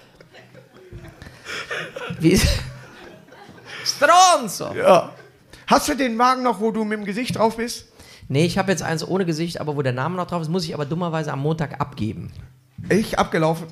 [2.18, 2.46] Wie ist...
[3.84, 4.74] Stronzo.
[4.74, 5.12] Ja.
[5.68, 7.86] Hast du den Wagen noch, wo du mit dem Gesicht drauf bist?
[8.28, 10.64] Nee, ich habe jetzt eins ohne Gesicht, aber wo der Name noch drauf ist, muss
[10.64, 12.32] ich aber dummerweise am Montag abgeben.
[12.88, 13.66] Ich abgelaufen,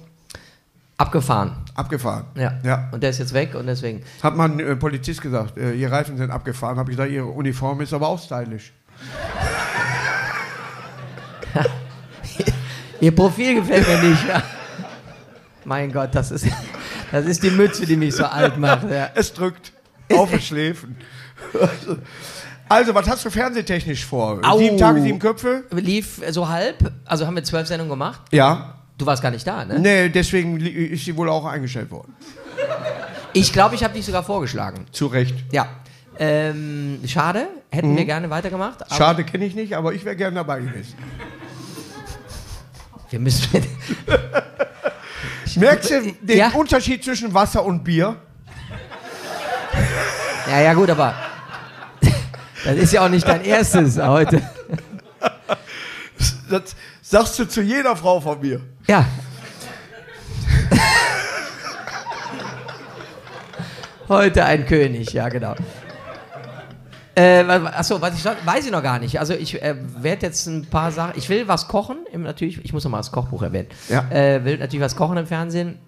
[0.97, 1.53] Abgefahren.
[1.75, 2.27] abgefahren.
[2.35, 2.59] Ja.
[2.63, 2.89] ja.
[2.93, 4.03] Und der ist jetzt weg und deswegen.
[4.23, 6.79] Hat man äh, Polizist gesagt, äh, Ihre Reifen sind abgefahren.
[6.79, 8.73] Habe ich gesagt, Ihre Uniform ist aber auch stylisch.
[13.01, 14.29] Ihr Profil gefällt mir nicht.
[14.29, 14.43] Ja.
[15.65, 16.47] Mein Gott, das ist,
[17.11, 18.91] das ist die Mütze, die mich so alt macht.
[18.91, 19.11] Ja.
[19.15, 19.73] Es drückt
[20.13, 20.97] auf die Schläfen.
[22.69, 24.41] Also, was hast du fernsehtechnisch vor?
[24.43, 24.59] Au.
[24.59, 25.65] Sieben Tage, sieben Köpfe?
[25.71, 28.21] Lief so halb, also haben wir zwölf Sendungen gemacht.
[28.31, 28.80] Ja.
[29.01, 29.79] Du warst gar nicht da, ne?
[29.79, 32.15] Nee, deswegen ist sie wohl auch eingestellt worden.
[33.33, 34.85] Ich glaube, ich habe dich sogar vorgeschlagen.
[34.93, 35.35] Zu Recht.
[35.53, 35.69] Ja.
[36.19, 38.81] Ähm, schade, hätten wir gerne weitergemacht.
[38.95, 40.93] Schade kenne ich nicht, aber ich wäre gerne dabei gewesen.
[43.09, 43.49] Wir müssen.
[45.57, 46.51] Merkst du den Ja.
[46.51, 48.17] Unterschied zwischen Wasser und Bier?
[50.51, 51.15] ja, ja, gut, aber.
[52.67, 54.43] Das ist ja auch nicht dein erstes heute.
[56.51, 56.77] Das
[57.11, 58.61] sagst du zu jeder Frau von mir.
[58.87, 59.05] Ja.
[64.09, 65.55] Heute ein König, ja, genau.
[67.17, 69.19] Äh, achso, was ich weiß ich noch gar nicht.
[69.19, 71.15] Also ich äh, werde jetzt ein paar Sachen.
[71.17, 72.65] Ich will was kochen, im, natürlich.
[72.65, 73.69] Ich muss noch mal das Kochbuch erwähnen.
[73.89, 74.09] Ja.
[74.11, 75.79] Äh, will natürlich was kochen im Fernsehen.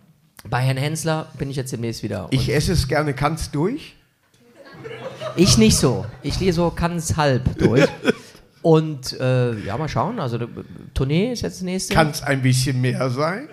[0.48, 2.26] Bei Herrn Hensler bin ich jetzt demnächst wieder.
[2.30, 3.94] Ich esse es gerne ganz durch.
[5.36, 6.04] ich nicht so.
[6.22, 7.86] Ich gehe so ganz halb durch.
[8.62, 10.20] Und äh, ja, mal schauen.
[10.20, 10.46] Also die
[10.94, 11.94] Tournee ist jetzt das nächste.
[11.94, 13.48] Kann es ein bisschen mehr sein?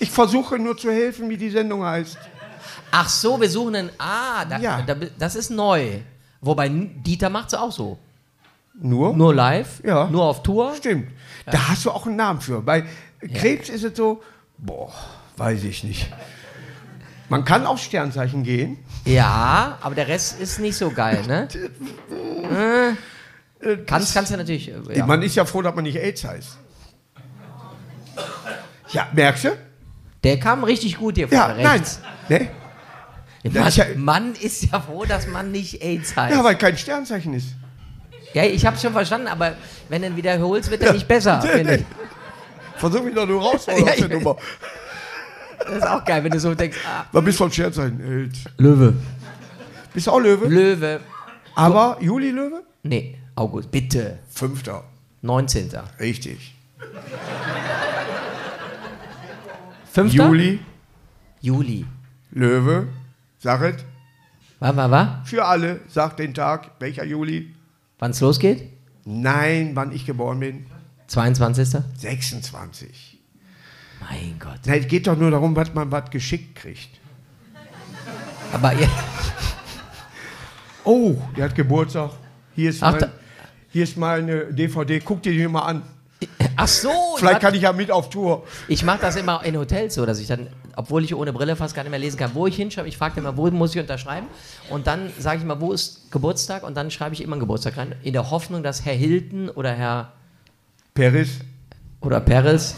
[0.00, 2.18] Ich versuche nur zu helfen, wie die Sendung heißt.
[2.90, 3.90] Ach so, wir suchen einen.
[3.98, 4.82] Ah, da, Ja.
[4.82, 5.98] da, das ist neu.
[6.40, 7.98] Wobei Dieter macht es auch so.
[8.80, 9.14] Nur?
[9.16, 10.06] Nur live, Ja.
[10.08, 10.74] nur auf Tour.
[10.76, 11.08] Stimmt.
[11.46, 12.60] Da hast du auch einen Namen für.
[12.60, 12.84] Bei
[13.34, 14.22] Krebs ist es so,
[14.58, 14.92] boah,
[15.36, 16.12] weiß ich nicht.
[17.28, 18.78] Man kann auf Sternzeichen gehen.
[19.04, 21.48] Ja, aber der Rest ist nicht so geil, ne?
[23.60, 24.68] äh, kannst, kannst du natürlich.
[24.68, 25.06] äh, Ja.
[25.06, 26.58] Man ist ja froh, dass man nicht AIDS heißt.
[28.90, 29.48] Ja, merkst du?
[30.24, 31.72] Der kam richtig gut hier Ja, vorne nein.
[31.78, 32.00] rechts.
[32.28, 32.48] Ne?
[33.44, 36.32] Mann, ist ja- Mann ist ja froh, dass man nicht AIDS heißt.
[36.32, 37.48] Ja, Ja, weil kein Sternzeichen ist.
[38.34, 39.54] ich hab's schon verstanden, aber
[39.88, 41.40] wenn du ihn wiederholst, wird er nicht besser.
[41.40, 41.84] finde ich.
[42.76, 44.36] Versuch mich doch nur raus Ja, aus der ich- Nummer.
[45.60, 48.00] Das ist auch geil, wenn du so denkst, ah, Was bist du vom Sternzeichen?
[48.24, 48.38] AIDS.
[48.58, 48.94] Löwe.
[49.92, 50.46] Bist du auch Löwe?
[50.48, 51.00] Löwe.
[51.54, 52.62] Aber Juli Löwe?
[52.84, 54.18] Nee, August, bitte.
[54.30, 54.82] Fünfter.
[55.22, 55.70] 19.
[56.00, 56.54] Richtig.
[59.92, 60.12] 5.
[60.12, 60.60] Juli,
[61.40, 61.86] Juli.
[62.30, 62.88] Löwe,
[63.38, 63.84] sag es.
[64.60, 65.24] Wann, wann, wann?
[65.24, 67.54] Für alle, sag den Tag, welcher Juli?
[67.98, 68.70] Wann es losgeht?
[69.04, 70.66] Nein, wann ich geboren bin.
[71.06, 71.80] 22.
[71.96, 73.18] 26.
[74.00, 74.60] Mein Gott.
[74.66, 76.90] Na, es geht doch nur darum, was man was geschickt kriegt.
[78.52, 78.88] Aber ihr,
[80.84, 82.10] Oh, der hat Geburtstag.
[82.54, 83.10] Hier ist, Ach, mein,
[83.78, 84.98] hier ist meine DVD.
[84.98, 85.82] Guck dir die mal an.
[86.56, 86.90] ach so.
[87.16, 88.42] Vielleicht ich kann ich ja mit auf Tour.
[88.66, 91.76] Ich mache das immer in Hotels so, dass ich dann, obwohl ich ohne Brille fast
[91.76, 94.26] gar nicht mehr lesen kann, wo ich hinschreibe, ich frage immer, wo muss ich unterschreiben?
[94.68, 96.64] Und dann sage ich mal, wo ist Geburtstag?
[96.64, 99.72] Und dann schreibe ich immer einen Geburtstag rein, in der Hoffnung, dass Herr Hilton oder
[99.72, 100.12] Herr
[100.92, 101.38] Paris,
[102.00, 102.74] oder Peres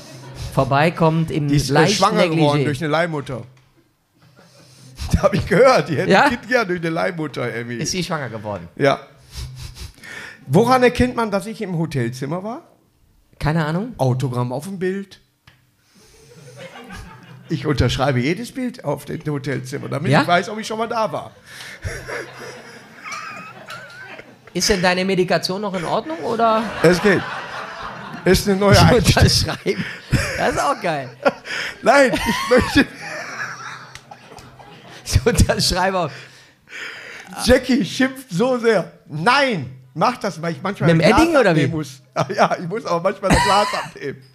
[0.53, 2.65] vorbeikommt im die ist äh, schwanger geworden Negligé.
[2.65, 3.43] durch eine Leihmutter.
[5.15, 5.89] Da habe ich gehört.
[5.89, 6.25] Die hätte Ja?
[6.25, 7.77] ein Kind gern durch eine Leihmutter, Emmy.
[7.77, 8.69] Ist sie schwanger geworden?
[8.77, 9.01] Ja.
[10.53, 12.63] Woran erkennt man, dass ich im Hotelzimmer war?
[13.39, 13.95] Keine Ahnung.
[13.99, 15.21] Autogramm auf dem Bild.
[17.49, 20.23] Ich unterschreibe jedes Bild auf dem Hotelzimmer, damit Ja?
[20.23, 21.31] ich weiß, ob ich schon mal da war.
[24.53, 27.23] Ist denn deine Medikation noch in Ordnung oder Es geht.
[28.25, 29.05] Ist eine neue Einstellung.
[29.05, 29.85] unterschreiben?
[30.37, 31.11] Das ist auch geil.
[31.83, 32.87] Nein, ich möchte.
[35.05, 36.11] Ich unterschreibe auch.
[37.45, 38.93] Jackie schimpft so sehr.
[39.07, 41.67] Nein, mach das, weil ich manchmal Mit dem Edding oder wie?
[41.67, 42.03] Muss.
[42.35, 44.19] Ja, ich muss aber manchmal das Glas abnehmen.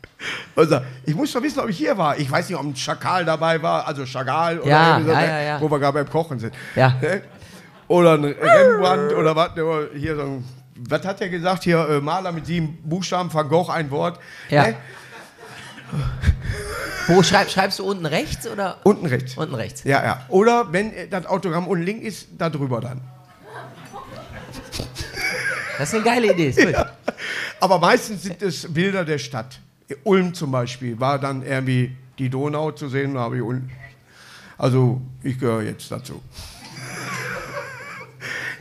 [0.55, 2.17] Also, ich muss doch wissen, ob ich hier war.
[2.17, 5.27] Ich weiß nicht, ob ein Schakal dabei war, also Chagall oder Ja, so, ja, ne?
[5.27, 5.61] ja, ja.
[5.61, 6.53] wo wir gerade beim Kochen sind.
[6.73, 6.95] Ja.
[7.89, 9.51] Oder ein Rembrandt oder was,
[9.93, 10.45] hier so ein,
[10.89, 11.65] was hat er gesagt?
[11.65, 14.17] Hier, äh, Maler mit sieben Buchstaben, Van Gogh, ein Wort.
[14.49, 14.67] Ja.
[17.07, 19.37] Wo schreib, schreibst du unten rechts oder Unten rechts.
[19.37, 19.83] unten rechts?
[19.83, 20.25] Ja, ja.
[20.29, 23.01] Oder wenn das Autogramm unten links ist, da drüber dann.
[25.77, 26.51] Das ist eine geile Idee.
[26.65, 26.75] Gut.
[27.59, 29.59] Aber meistens sind es Bilder der Stadt.
[30.03, 33.69] Ulm zum Beispiel war dann irgendwie die Donau zu sehen, da habe ich Ulm.
[34.57, 36.21] Also ich gehöre jetzt dazu.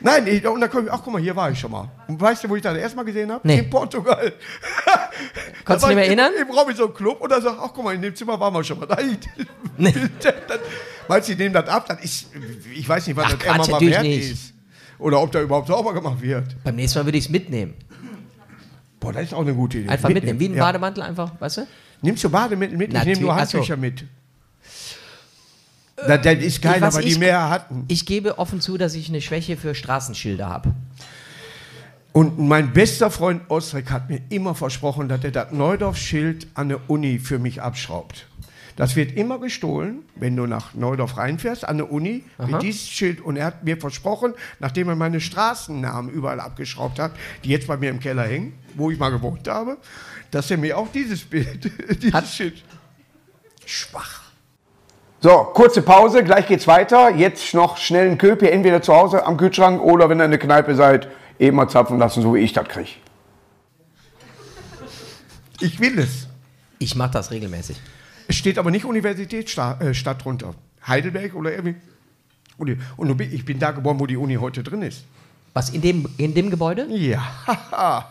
[0.01, 1.89] Nein, ich, und dann komme ich, ach guck mal, hier war ich schon mal.
[2.09, 3.47] Und weißt du, wo ich das erstmal gesehen habe?
[3.47, 3.61] Nee.
[3.61, 4.33] In Portugal.
[5.65, 6.33] Konntest Da du dich erinnern?
[6.39, 8.63] Im, im Robinson Club und da sagt, ach guck mal, in dem Zimmer waren wir
[8.65, 8.87] schon mal.
[8.87, 8.99] Da,
[9.79, 9.95] Nee.
[10.21, 10.35] dann,
[11.09, 11.87] meinst du, die nehmen das ab?
[11.89, 12.27] Das ist,
[12.75, 14.31] ich weiß nicht, was Ach, das Quatsch, immer mal wert nicht.
[14.33, 14.53] ist.
[14.99, 16.63] Oder ob da überhaupt sauber gemacht wird.
[16.65, 17.75] Beim nächsten Mal würde ich es mitnehmen.
[19.01, 19.89] Boah, das ist auch eine gute Idee.
[19.89, 20.39] Einfach mitnehmen.
[20.41, 20.65] Wie ein Ja.
[20.65, 21.67] Bademantel einfach, weißt du?
[22.03, 22.93] Nimmst du Bademittel mit?
[22.95, 23.59] Ich nehme nur ach so.
[23.59, 24.05] Handtücher mit.
[25.97, 27.85] Das, das ist keiner, was weil die ich- mehr hatten.
[27.89, 30.75] Ich gebe offen zu, dass ich eine Schwäche für Straßenschilder habe.
[32.13, 36.79] Und mein bester Freund Ostrek hat mir immer versprochen, dass er das Neudorf-Schild an der
[36.89, 38.27] Uni für mich abschraubt.
[38.77, 43.21] Das wird immer gestohlen, wenn du nach Neudorf reinfährst, an der Uni, mit dieses Schild.
[43.21, 47.13] Und er hat mir versprochen, nachdem er meine Straßennamen überall abgeschraubt hat,
[47.45, 49.77] die jetzt bei mir im Keller hängen, wo ich mal gewohnt habe,
[50.33, 51.71] dass er mir auch dieses Bild,
[52.03, 52.63] dieses Hat- Schild.
[53.65, 54.23] Schwach.
[55.21, 57.09] So, kurze Pause, gleich geht's weiter.
[57.15, 60.41] Jetzt noch schnell einen Köpi, entweder zu Hause am Kühlschrank oder wenn ihr in der
[60.41, 61.09] Kneipe seid,
[61.39, 62.91] eben mal zapfen lassen, so wie ich das kriege.
[65.61, 66.27] Ich will es.
[66.79, 67.81] Ich mache das regelmäßig.
[68.29, 70.55] Es steht aber nicht Universitätsstadt äh, Stadt drunter.
[70.87, 71.77] Heidelberg oder irgendwie.
[72.57, 72.77] Uni.
[72.97, 75.05] Und ich bin da geboren, wo die Uni heute drin ist.
[75.55, 76.87] Was, in dem, in dem Gebäude?
[76.91, 78.11] Ja.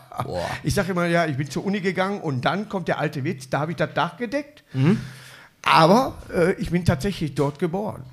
[0.62, 3.50] Ich sage immer, ja, ich bin zur Uni gegangen und dann kommt der alte Witz,
[3.50, 4.62] da habe ich das Dach gedeckt.
[5.62, 8.04] Aber äh, ich bin tatsächlich dort geboren.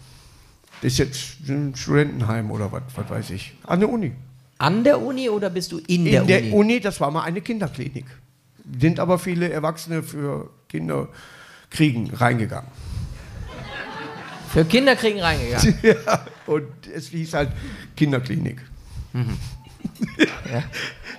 [0.81, 3.53] Das ist jetzt ein Studentenheim oder was, was weiß ich.
[3.67, 4.13] An der Uni.
[4.57, 6.51] An der Uni oder bist du in, In der, der Uni?
[6.53, 8.05] Uni, das war mal eine Kinderklinik.
[8.79, 11.07] Sind aber viele Erwachsene für Kinder
[11.71, 12.69] kriegen reingegangen.
[14.49, 15.79] Für Kinder kriegen reingegangen.
[15.81, 17.49] ja, und es hieß halt
[17.95, 18.62] Kinderklinik.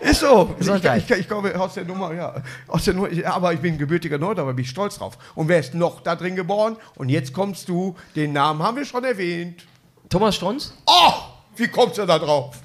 [0.00, 0.50] Ist so.
[0.52, 1.04] Ich, Gesundheit.
[1.10, 2.34] ich, ich komme aus der Nummer, ja.
[2.68, 5.16] Aus der Nummer, ich- aber ich bin gebürtiger Neudorfer, bin ich stolz drauf.
[5.34, 6.76] Und wer ist noch da drin geboren?
[6.96, 9.64] Und jetzt kommst du, den Namen haben wir schon erwähnt.
[10.08, 10.74] Thomas Strunz?
[10.86, 11.12] Oh,
[11.56, 12.56] wie kommst du da drauf?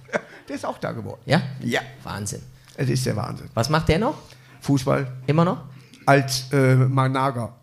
[0.49, 1.19] Der ist auch da geboren.
[1.25, 1.41] Ja?
[1.61, 1.81] Ja.
[2.03, 2.41] Wahnsinn.
[2.75, 3.49] Es ist der Wahnsinn.
[3.53, 4.15] Was macht der noch?
[4.61, 5.63] Fußball Immer noch?
[6.05, 7.53] als äh, Manager.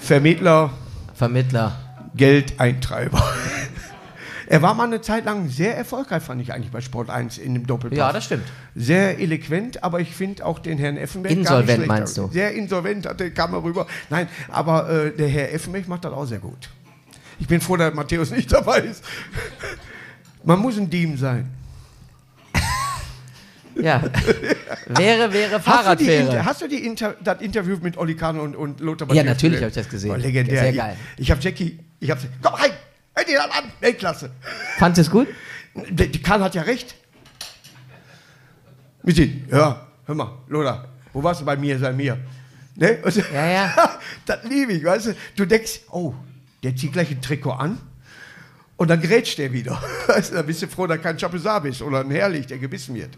[0.00, 0.70] Vermittler,
[1.14, 1.76] Vermittler.
[2.16, 3.22] Geldeintreiber.
[4.46, 7.54] er war mal eine Zeit lang sehr erfolgreich, fand ich eigentlich bei Sport 1 in
[7.54, 7.98] dem Doppelpass.
[7.98, 8.44] Ja, das stimmt.
[8.74, 11.88] Sehr eloquent, aber ich finde auch den Herrn Effenberg Insolvent gar nicht schlecht.
[11.88, 12.28] meinst du?
[12.32, 13.86] Sehr insolvent, hat der kam er rüber.
[14.10, 16.70] Nein, aber äh, der Herr Effenberg macht das auch sehr gut.
[17.40, 19.04] Ich bin froh, dass Matthäus nicht dabei ist.
[20.44, 21.57] Man muss ein Diem sein.
[23.80, 24.02] Ja.
[24.86, 26.22] wäre, wäre Hast du, die, Fahrradfähre.
[26.24, 29.26] Inter- hast du die Inter das Interview mit Olli Kahn und, und Lothar Ja, Matthäus
[29.26, 29.64] natürlich gesehen?
[29.64, 30.10] hab ich das gesehen.
[30.10, 30.60] Oh, legendär.
[30.62, 30.96] Sehr geil.
[31.16, 32.70] Ich, ich habe Jackie, ich habe komm rein,
[33.14, 34.30] hör dir das an, Weltklasse.
[34.78, 35.34] Fandest du es gut?
[35.90, 36.94] Die, die Kahn hat ja recht.
[39.02, 42.18] Michi, ja, hör mal, Lothar, wo warst du bei mir, sei mir?
[42.76, 42.98] Ne?
[43.02, 43.98] Und- Ja, ja.
[44.26, 45.14] das liebe ich, weißt du.
[45.36, 46.14] Du denkst, oh,
[46.62, 47.78] der zieht gleich ein Trikot an
[48.76, 49.80] und dann grätscht der wieder.
[50.32, 53.10] Dann bist du froh, dass kein Chapeau bist oder ein Herrlich, der gebissen wird.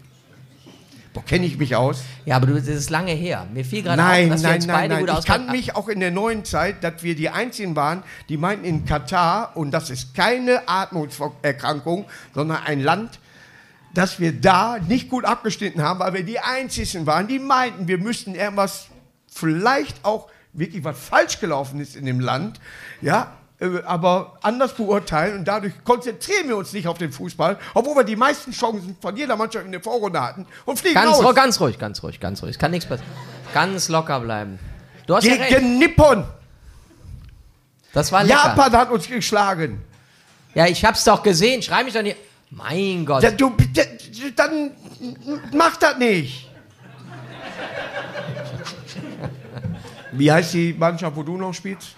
[1.13, 2.03] Boah, kenne ich mich aus?
[2.25, 3.45] Ja, aber du, das ist lange her.
[3.53, 5.05] Mir fiel gerade auf, Nein, dass wir nein, uns nein, beide nein.
[5.05, 8.37] gut Ich kann mich auch in der neuen Zeit, dass wir die Einzigen waren, die
[8.37, 13.19] meinten in Katar, und das ist keine Atmungserkrankung, sondern ein Land,
[13.93, 17.97] dass wir da nicht gut abgeschnitten haben, weil wir die Einzigen waren, die meinten, wir
[17.97, 18.87] müssten irgendwas,
[19.27, 22.61] vielleicht auch wirklich was falsch gelaufen ist in dem Land,
[23.01, 23.33] ja,
[23.85, 28.15] aber anders beurteilen und dadurch konzentrieren wir uns nicht auf den Fußball, obwohl wir die
[28.15, 31.25] meisten Chancen von jeder Mannschaft in der Vorrunde hatten und fliegen Ganz, raus.
[31.25, 32.51] ru- ganz ruhig, ganz ruhig, ganz ruhig.
[32.51, 33.11] Es kann nichts passieren.
[33.53, 34.57] Ganz locker bleiben.
[35.05, 35.35] Du hast ja.
[35.35, 36.23] Gegen Nippon.
[37.93, 38.35] Das war lecker.
[38.45, 39.81] Japan hat uns geschlagen.
[40.55, 41.61] Ja, ich hab's doch gesehen.
[41.61, 42.17] Schrei mich doch nicht.
[42.49, 43.21] Mein Gott.
[43.23, 43.55] Ja, du,
[44.35, 44.71] dann
[45.53, 46.49] mach das nicht.
[50.13, 51.95] Wie heißt die Mannschaft, wo du noch spielst?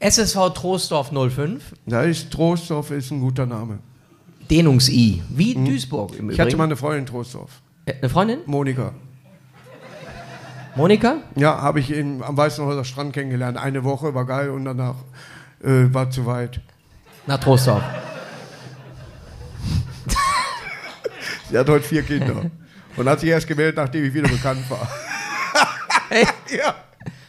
[0.00, 1.62] SSV Troisdorf 05.
[1.86, 3.78] Da ist Trostorf, ist ein guter Name.
[4.50, 5.22] Dehnungs-I.
[5.30, 6.30] Wie Duisburg im Mhm.
[6.32, 6.58] Ich hatte Übrigen.
[6.58, 7.62] mal eine Freundin in Trostorf.
[7.86, 8.38] Äh, Eine Freundin?
[8.46, 8.92] Monika.
[10.76, 11.18] Monika?
[11.36, 13.56] Ja, habe ich in, am Weißenhäuser Strand kennengelernt.
[13.56, 14.96] Eine Woche, war geil und danach
[15.62, 16.60] äh, war zu weit.
[17.26, 17.82] Nach Troisdorf.
[21.50, 22.50] Sie hat heute vier Kinder.
[22.96, 24.86] und hat sich erst gewählt, nachdem ich wieder bekannt war.
[26.10, 26.26] Hey,
[26.58, 26.74] ja.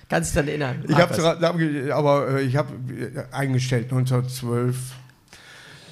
[0.09, 0.85] Kannst du dich dann erinnern?
[0.87, 2.69] Ich habe aber äh, ich habe
[3.31, 4.75] eingestellt 1912.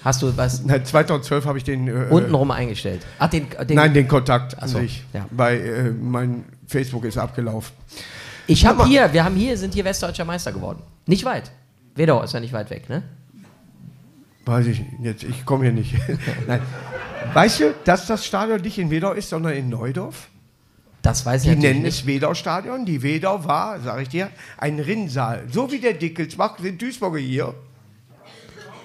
[0.04, 3.06] Hast du was Nein, 2012 habe ich den äh, untenrum eingestellt?
[3.20, 5.06] Ach, den, den Nein, den Kontakt an so, sich.
[5.14, 5.26] ja.
[5.32, 7.74] Weil äh, mein Facebook ist abgelaufen.
[8.46, 10.82] Ich habe hier, wir haben hier, sind hier Westdeutscher Meister geworden.
[11.06, 11.52] Nicht weit.
[11.96, 13.04] Wedau ist ja nicht weit weg, ne?
[14.46, 15.96] Weiß ich jetzt, ich komme hier nicht.
[16.48, 16.62] Nein.
[17.34, 20.28] Weißt du, dass das Stadion nicht in Wedau ist, sondern in Neudorf?
[21.04, 22.00] Das weiß ich Die nennen nicht.
[22.00, 22.86] es Wedau-Stadion.
[22.86, 25.44] Die Wedau war, sage ich dir, ein Rinnsal.
[25.52, 27.54] So wie der Dickelsbach sind Duisburger hier.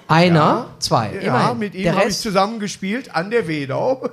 [0.07, 1.59] Einer, zwei, Ja, immerhin.
[1.59, 4.09] mit ihm habe ich zusammen gespielt an der Wedau.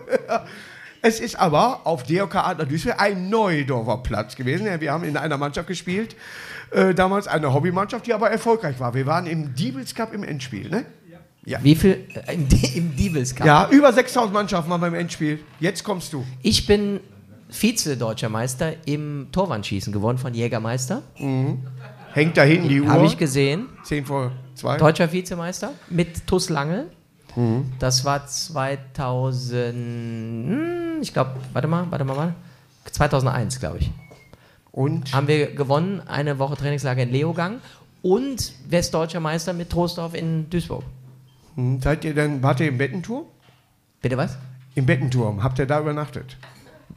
[1.03, 4.67] es ist aber auf DOK Adler Duisburg ein Neudorfer Platz gewesen.
[4.67, 6.15] Ja, Wir haben in einer Mannschaft gespielt,
[6.71, 8.95] äh, damals eine Hobbymannschaft, die aber erfolgreich war.
[8.95, 10.69] Wir waren im Diebels Cup im Endspiel.
[10.71, 10.85] Ne?
[11.63, 13.47] wie viel äh, im, im Diebels Cup?
[13.47, 15.41] Ja, über 6000 Mannschaften waren beim Endspiel.
[15.59, 16.25] Jetzt kommst du.
[16.43, 17.01] Ich bin
[17.49, 21.03] Vize-Deutscher Meister im Torwandschießen geworden von Jägermeister.
[22.13, 22.89] Hängt da hinten die Uhr.
[22.89, 23.67] Habe ich gesehen.
[23.85, 24.79] 10 vor 2.
[24.79, 26.87] Deutscher Vizemeister mit TuS Lange.
[27.79, 32.35] Das war 2000, hm, ich glaube, warte mal, warte mal, warte.
[32.91, 33.91] 2001, glaube ich.
[34.73, 37.61] Und Haben wir gewonnen, eine Woche Trainingslager in Leogang
[38.03, 40.85] und Westdeutscher Meister mit Trostorf in Duisburg.
[41.57, 43.27] hm, seid ihr denn, wart ihr im Bettenturm?
[44.01, 44.39] Bitte was?
[44.75, 45.43] Im Bettenturm.
[45.43, 46.39] Habt ihr da übernachtet?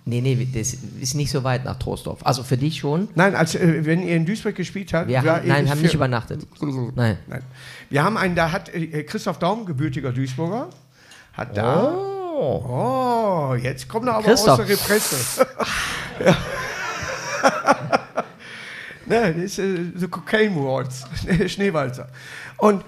[0.10, 2.19] Nee, nee, das ist nicht so weit nach Trostorf.
[2.24, 3.10] Also für dich schon.
[3.15, 5.08] Nein, als, äh, wenn ihr in Duisburg gespielt habt.
[5.08, 6.48] Wir haben, nein, haben nicht übernachtet.
[6.95, 7.17] Nein.
[7.28, 7.43] Nein.
[7.89, 10.69] Wir haben einen, da hat äh, Christoph Daum, gebürtiger Duisburger,
[11.34, 11.93] hat da.
[11.93, 12.19] Oh.
[12.41, 14.60] Oh, jetzt kommt er aber Christoph.
[14.60, 15.48] aus der Represse.
[16.26, 16.38] ja.
[19.06, 21.06] ne, das ist äh, The Cocaine Wars,
[21.48, 22.08] Schneewalzer.
[22.58, 22.84] Und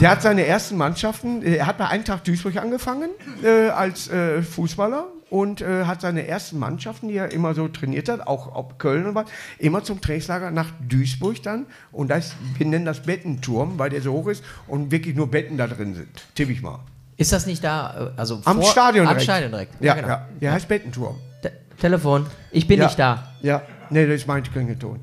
[0.00, 3.10] der hat seine ersten Mannschaften, er hat bei Eintracht Duisburg angefangen
[3.42, 8.08] äh, als äh, Fußballer und äh, hat seine ersten Mannschaften, die er immer so trainiert
[8.08, 9.26] hat, auch ob Köln und was,
[9.58, 11.66] immer zum Trainingslager nach Duisburg dann.
[11.90, 15.56] Und das, wir nennen das Bettenturm, weil der so hoch ist und wirklich nur Betten
[15.56, 16.08] da drin sind.
[16.34, 16.80] Tipp ich mal.
[17.16, 19.24] Ist das nicht da, äh, also Am vor, Stadion Am direkt.
[19.24, 19.82] Stadion direkt.
[19.82, 20.08] Ja, genau.
[20.08, 20.28] ja.
[20.40, 21.16] Der heißt Bettenturm.
[21.42, 22.26] Te Telefon.
[22.50, 22.86] Ich bin ja.
[22.86, 23.32] nicht da.
[23.42, 25.00] Ja, nee, das ist mein Klingelton.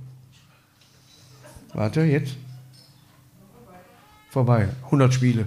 [1.74, 2.36] Warte, jetzt.
[4.32, 4.68] Vorbei.
[4.86, 5.46] 100 Spiele.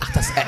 [0.00, 0.28] Ach, das.
[0.30, 0.42] Äh,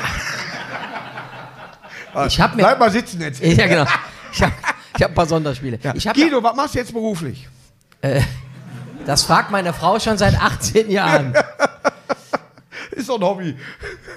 [2.27, 2.63] ich habe mir.
[2.63, 3.43] Bleib mal sitzen jetzt.
[3.43, 3.87] Ja, genau.
[4.31, 4.53] Ich habe
[5.01, 5.79] hab ein paar Sonderspiele.
[5.83, 5.95] Ja.
[5.95, 7.49] Hab Guido, was machst du jetzt beruflich?
[9.07, 11.33] das fragt meine Frau schon seit 18 Jahren.
[12.93, 13.57] Ist doch ein Hobby.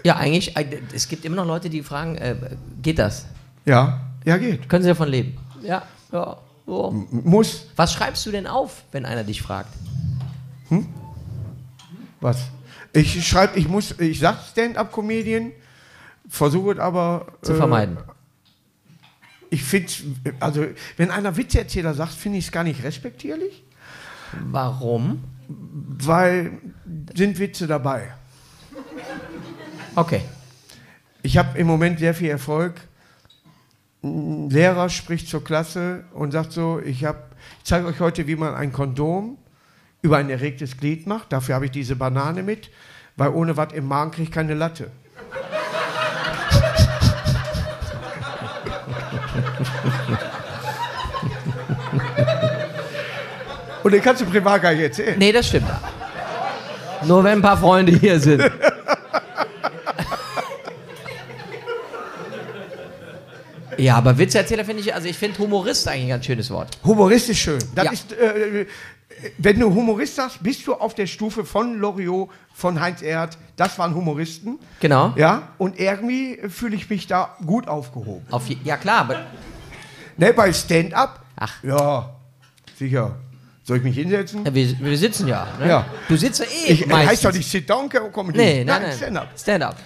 [0.04, 2.36] Ja, eigentlich, äh, es gibt immer noch Leute, die fragen, äh,
[2.82, 3.28] geht das?
[3.64, 4.68] Ja, ja, geht.
[4.68, 5.38] Können sie davon leben?
[5.62, 6.36] Ja, ja.
[6.66, 7.08] So.
[7.10, 7.68] Muss.
[7.78, 9.74] Was schreibst du denn auf, wenn einer dich fragt?
[12.20, 12.50] Was?
[12.94, 15.52] Ich schreibe, ich muss, ich sag Stand-up-Comedian,
[16.28, 17.28] versuche es aber.
[17.42, 17.98] Zu äh, vermeiden.
[19.50, 19.92] Ich finde,
[20.40, 20.66] also,
[20.98, 23.64] wenn einer Witzeerzähler sagt, finde ich es gar nicht respektierlich,
[24.46, 25.24] Warum?
[25.48, 26.54] weil
[27.16, 28.14] sind Witze dabei.
[29.96, 30.22] Okay.
[31.22, 32.76] Ich habe im Moment sehr viel Erfolg.
[34.04, 38.36] Ein Lehrer spricht zur Klasse und sagt so, ich, hab- ich zeige euch heute, wie
[38.38, 39.38] man ein Kondom
[40.02, 41.32] über ein erregtes Glied macht.
[41.32, 42.70] Dafür habe ich diese Banane mit,
[43.18, 44.92] weil ohne was im Magen kriege ich keine Latte.
[53.84, 55.18] Und den kannst du privat gar nicht erzählen.
[55.18, 55.68] Nee, das stimmt.
[57.06, 58.44] Nur wenn ein paar Freunde hier sind.
[63.78, 66.70] Ja, aber Witzeerzähler finde ich, also ich finde Humorist eigentlich ein ganz schönes Wort.
[66.84, 67.58] Humorist ist schön.
[67.74, 67.92] Das Ja.
[67.92, 68.66] ist, äh,
[69.38, 73.38] wenn du Humorist sagst, bist du auf der Stufe von Loriot, von Heinz Erd.
[73.56, 74.60] Das waren Humoristen.
[74.80, 75.14] Genau.
[75.16, 78.26] Ja, und irgendwie fühle ich mich da gut aufgehoben.
[78.32, 79.26] Auf, je- ja, klar, aber
[80.18, 81.24] Ne, bei Stand-up?
[81.36, 81.64] Ach.
[81.64, 82.10] Ja,
[82.78, 83.16] sicher.
[83.64, 84.44] Soll ich mich hinsetzen?
[84.46, 85.48] Ja, wir, wir sitzen ja.
[85.60, 85.68] Ne?
[85.68, 85.86] Ja.
[86.08, 87.10] Du sitzt ja eh Ich, meistens.
[87.12, 88.38] heißt doch nicht Sit-Down-Comedy.
[88.38, 88.92] Nee, nein, nein.
[88.98, 89.30] Stand-up.
[89.38, 89.78] Stand-up.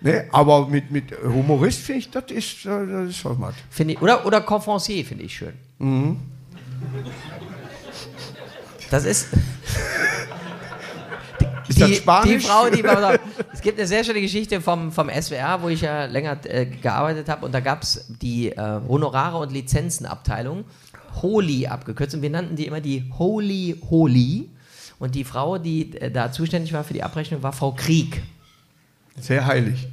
[0.00, 3.54] Ne, aber mit, mit Humorist finde ich, das ist, äh, das ist was.
[3.78, 5.54] Ich, oder, oder Conferencier finde ich schön.
[5.78, 6.18] Mhm.
[8.92, 9.28] Das ist.
[11.68, 12.42] Ist das Spanisch?
[12.42, 13.18] Die Frau, die war
[13.50, 17.30] Es gibt eine sehr schöne Geschichte vom, vom SWR, wo ich ja länger äh, gearbeitet
[17.30, 17.46] habe.
[17.46, 20.64] Und da gab es die äh, Honorare- und Lizenzenabteilung,
[21.22, 22.14] Holy abgekürzt.
[22.14, 24.50] Und wir nannten die immer die Holy Holy.
[24.98, 28.22] Und die Frau, die äh, da zuständig war für die Abrechnung, war Frau Krieg.
[29.20, 29.88] Sehr heilig.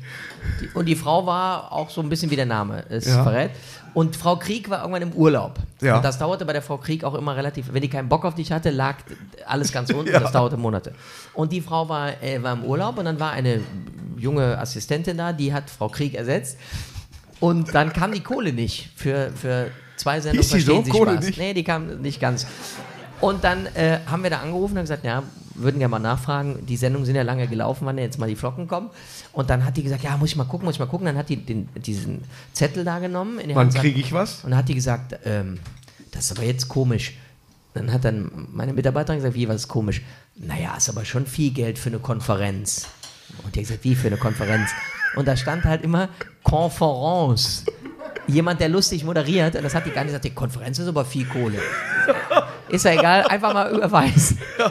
[0.62, 3.24] Die, und die Frau war auch so ein bisschen wie der Name es Ja.
[3.24, 3.52] verrät.
[3.94, 5.60] Und Frau Krieg war irgendwann im Urlaub.
[5.82, 5.98] Ja.
[5.98, 7.74] Und das dauerte bei der Frau Krieg auch immer relativ.
[7.74, 8.98] Wenn die keinen Bock auf dich hatte, lag
[9.46, 10.10] alles ganz unten.
[10.14, 10.20] Ja.
[10.20, 10.94] Das dauerte Monate.
[11.34, 13.62] Und die Frau war, äh, war im Urlaub und dann war eine
[14.18, 16.58] junge Assistentin da, die hat Frau Krieg ersetzt.
[17.40, 20.42] Und dann kam die Kohle nicht für, für zwei Sendungen.
[20.42, 20.56] Die so?
[20.74, 21.26] Verstehen Sie Kohle Spaß.
[21.26, 21.38] nicht?
[21.40, 22.46] Nee, die kam nicht ganz.
[23.22, 25.24] Und dann äh, haben wir da angerufen und gesagt, ja,
[25.62, 28.68] würden gerne mal nachfragen, die Sendungen sind ja lange gelaufen, wann jetzt mal die Flocken
[28.68, 28.90] kommen.
[29.34, 31.06] Und dann hat die gesagt, ja, muss ich mal gucken, muss ich mal gucken.
[31.06, 33.40] Dann hat die den, diesen Zettel da genommen.
[33.54, 34.44] Wann kriege ich was?
[34.44, 35.60] Und dann hat die gesagt, ähm,
[36.12, 37.14] das ist aber jetzt komisch.
[37.74, 40.02] Dann hat dann meine Mitarbeiterin gesagt, wie, was ist komisch?
[40.36, 42.88] Naja, ist aber schon viel Geld für eine Konferenz.
[43.44, 44.72] Und die hat gesagt, wie für eine Konferenz?
[45.16, 46.10] Und da stand halt immer
[46.44, 47.66] Konferenz.
[48.28, 51.04] Jemand, der lustig moderiert, und das hat die gar nicht gesagt, die Konferenz ist aber
[51.04, 51.60] viel Kohle.
[52.70, 54.38] Ist ja egal, einfach mal überweisen.
[54.60, 54.70] Äh,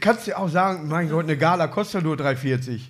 [0.00, 2.80] Kannst du auch sagen, mein Gott, eine Gala kostet nur 3,40.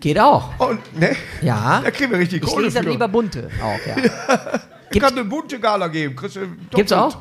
[0.00, 0.58] Geht auch.
[0.58, 1.16] Und, ne?
[1.42, 1.80] Ja.
[1.82, 2.90] Da kriegen wir richtig Ich Kohle lese dann für.
[2.90, 4.60] lieber bunte auch, ja.
[4.90, 6.14] Ich kann eine bunte Gala geben.
[6.16, 7.18] Kriegst du Gibt's auch?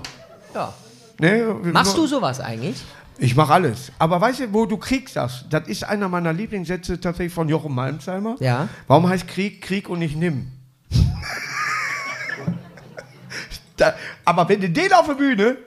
[0.54, 0.74] Ja.
[1.20, 1.56] Ne?
[1.74, 2.82] Machst du sowas eigentlich?
[3.18, 3.92] Ich mache alles.
[3.98, 5.46] Aber weißt du, wo du Krieg sagst?
[5.50, 8.36] Das ist einer meiner Lieblingssätze tatsächlich von Jochen Malmsheimer.
[8.40, 8.68] Ja.
[8.88, 10.52] Warum heißt Krieg Krieg und nicht Nimm?
[13.78, 13.94] da,
[14.26, 15.58] aber wenn du den auf der Bühne.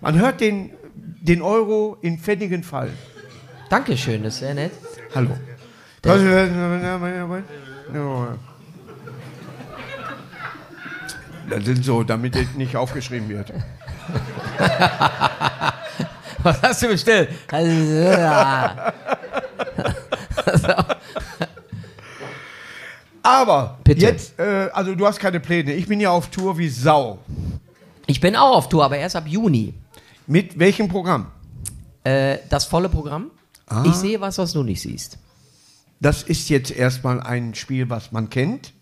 [0.00, 2.96] Man hört den, den Euro in Pfennigen fallen.
[3.68, 4.72] Dankeschön, das ist sehr nett.
[5.14, 5.30] Hallo.
[11.48, 13.52] Das sind so, damit es nicht aufgeschrieben wird.
[16.42, 17.30] Was hast du bestellt?
[23.22, 24.00] Aber Bitte.
[24.00, 25.72] jetzt, äh, also du hast keine Pläne.
[25.72, 27.18] Ich bin ja auf Tour wie Sau.
[28.06, 29.74] Ich bin auch auf Tour, aber erst ab Juni.
[30.26, 31.28] Mit welchem Programm?
[32.04, 33.30] Äh, das volle Programm.
[33.66, 33.84] Ah.
[33.86, 35.18] Ich sehe was, was du nicht siehst.
[36.00, 38.72] Das ist jetzt erstmal ein Spiel, was man kennt.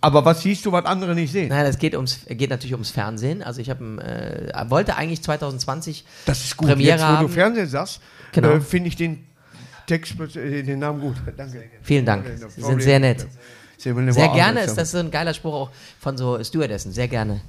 [0.00, 1.48] Aber was siehst du, was andere nicht sehen?
[1.48, 3.42] Nein, es geht, ums, geht natürlich ums Fernsehen.
[3.42, 6.68] Also ich hab, ein, äh, wollte eigentlich 2020 Das ist gut.
[6.68, 7.26] Premiere jetzt, wo haben.
[7.26, 8.00] du Fernsehen sagst,
[8.32, 8.50] Genau.
[8.50, 9.26] äh, finde ich den
[9.88, 11.16] Text, äh, den Namen gut.
[11.36, 11.64] Danke.
[11.82, 12.26] Vielen Dank.
[12.54, 13.26] Sie sind sehr nett.
[13.76, 16.92] Sehr gerne ist das so ein geiler Spruch auch von so Stewardessen.
[16.92, 17.40] Sehr gerne.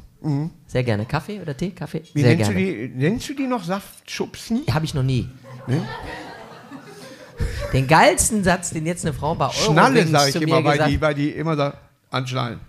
[0.67, 1.05] Sehr gerne.
[1.05, 1.71] Kaffee oder Tee?
[1.71, 2.03] Kaffee?
[2.13, 2.65] Wie Sehr nennst, gerne.
[2.65, 4.63] du die, nennst du die noch Saftschubsen?
[4.71, 5.29] Habe ich noch nie.
[7.73, 10.87] Den geilsten Satz, den jetzt eine Frau bei Eurowings Schnalle, sage ich zu immer, weil
[10.89, 11.73] die, weil die immer da
[12.11, 12.59] anschnallen.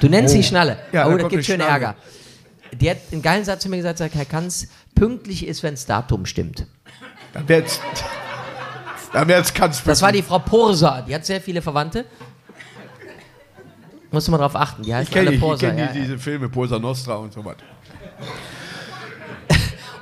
[0.00, 0.36] Du nennst Oh.
[0.36, 0.78] sie Schnalle.
[0.92, 1.70] Ja, oh, da das gibt schön Schnalle.
[1.70, 1.94] Ärger.
[2.72, 5.86] Die hat einen geilen Satz zu mir gesagt, sagt, Herr Kanz, pünktlich ist, wenn das
[5.86, 6.66] Datum stimmt.
[7.32, 7.80] Dann wird's,
[9.12, 11.02] dann wird's ganz Das war die Frau Porsa.
[11.02, 12.04] Die hat sehr viele Verwandte.
[14.12, 14.82] Musst du mal drauf achten.
[14.82, 15.68] Die Ich heißen kenne alle ich Porsa.
[15.68, 16.04] kenn ja, die, ja.
[16.04, 17.56] diese Filme, Posa Nostra und so was.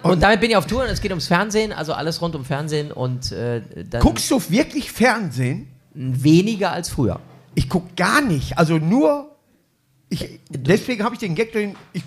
[0.02, 2.42] Und damit bin ich auf Tour und es geht ums Fernsehen, also alles rund um
[2.42, 5.68] Fernsehen und äh, dann Guckst du wirklich Fernsehen?
[5.92, 7.20] weniger als früher.
[7.54, 8.56] Ich guck gar nicht.
[8.56, 9.36] Also nur.
[10.08, 12.02] Ich, deswegen habe ich den Gag, den ich,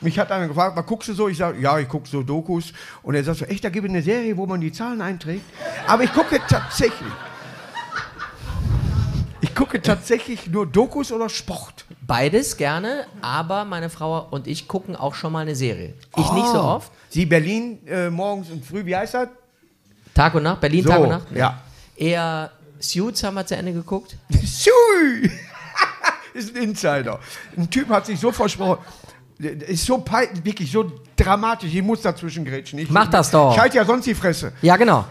[0.00, 1.28] mich hat einer gefragt, was guckst du so?
[1.28, 2.72] Ich sage, ja, ich gucke so Dokus.
[3.04, 5.44] Und er sagt so, echt, da gibt es eine Serie, wo man die Zahlen einträgt.
[5.86, 7.12] Aber ich gucke tatsächlich.
[9.56, 11.86] Ich gucke tatsächlich nur Dokus oder Sport.
[12.06, 15.94] Beides gerne, aber meine Frau und ich gucken auch schon mal eine Serie.
[16.14, 16.92] Ich nicht so oft.
[17.08, 19.28] Sie Berlin äh, morgens und früh, wie heißt das?
[20.12, 21.26] Tag und Nacht, Berlin So, Tag und Nacht.
[21.34, 21.62] ja.
[21.96, 22.50] Eher
[22.80, 24.18] Suits haben wir zu Ende geguckt.
[24.44, 25.30] Sui!
[26.34, 27.18] ist ein Insider.
[27.56, 28.84] Ein Typ hat sich so versprochen.
[29.38, 30.04] Ist so
[30.44, 31.72] wirklich so dramatisch.
[31.72, 32.78] Ich muss dazwischen grätschen.
[32.78, 33.54] Ich, Mach das doch.
[33.54, 34.52] Ich halte ja sonst die Fresse.
[34.60, 35.06] Ja, genau.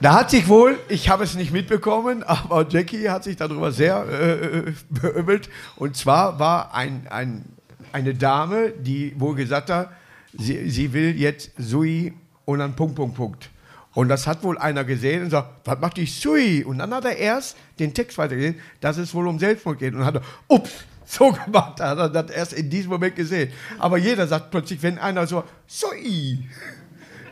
[0.00, 4.06] Da hat sich wohl, ich habe es nicht mitbekommen, aber Jackie hat sich darüber sehr
[4.08, 5.50] äh, beömmelt.
[5.76, 7.44] Und zwar war ein, ein,
[7.92, 9.90] eine Dame, die wohl gesagt hat,
[10.32, 12.12] sie, sie will jetzt Sui
[12.44, 13.50] und dann Punkt, Punkt, Punkt.
[13.92, 16.62] Und das hat wohl einer gesehen und sagt, was macht die Sui?
[16.62, 19.94] Und dann hat er erst den Text weitergesehen, dass es wohl um Selbstmord geht.
[19.94, 20.70] Und hat er, ups,
[21.04, 21.80] so gemacht.
[21.80, 23.50] Da hat er das erst in diesem Moment gesehen.
[23.80, 26.46] Aber jeder sagt plötzlich, wenn einer so, Sui,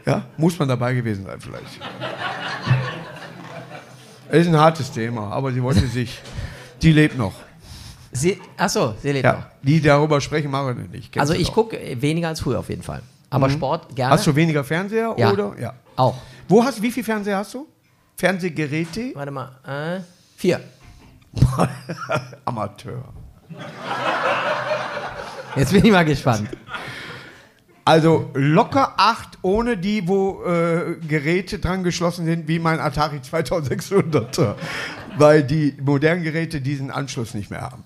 [0.06, 1.80] ja, muss man dabei gewesen sein vielleicht.
[4.28, 6.20] Es ist ein hartes Thema, aber sie wollte sich.
[6.82, 7.32] Die lebt noch.
[8.12, 9.34] Sie, achso, sie lebt noch.
[9.34, 11.12] Ja, die darüber sprechen, machen wir nicht.
[11.12, 13.02] Kennst Also ich gucke weniger als früher auf jeden Fall.
[13.30, 14.12] Aber Sport gerne.
[14.14, 15.32] Hast du weniger Fernseher Ja.
[15.32, 15.54] oder?
[15.60, 15.74] Ja.
[15.96, 16.16] auch.
[16.48, 17.66] Wo hast wie viel Fernseher hast du?
[18.16, 19.12] Fernsehgeräte?
[19.14, 19.50] Warte mal.
[19.66, 20.00] Äh,
[20.36, 20.60] vier.
[22.44, 23.04] Amateur.
[25.56, 26.48] Jetzt bin ich mal gespannt.
[27.86, 34.56] Also locker acht, ohne die, wo äh, Geräte dran geschlossen sind, wie mein Atari 2600er.
[35.18, 37.84] Weil die modernen Geräte diesen Anschluss nicht mehr haben.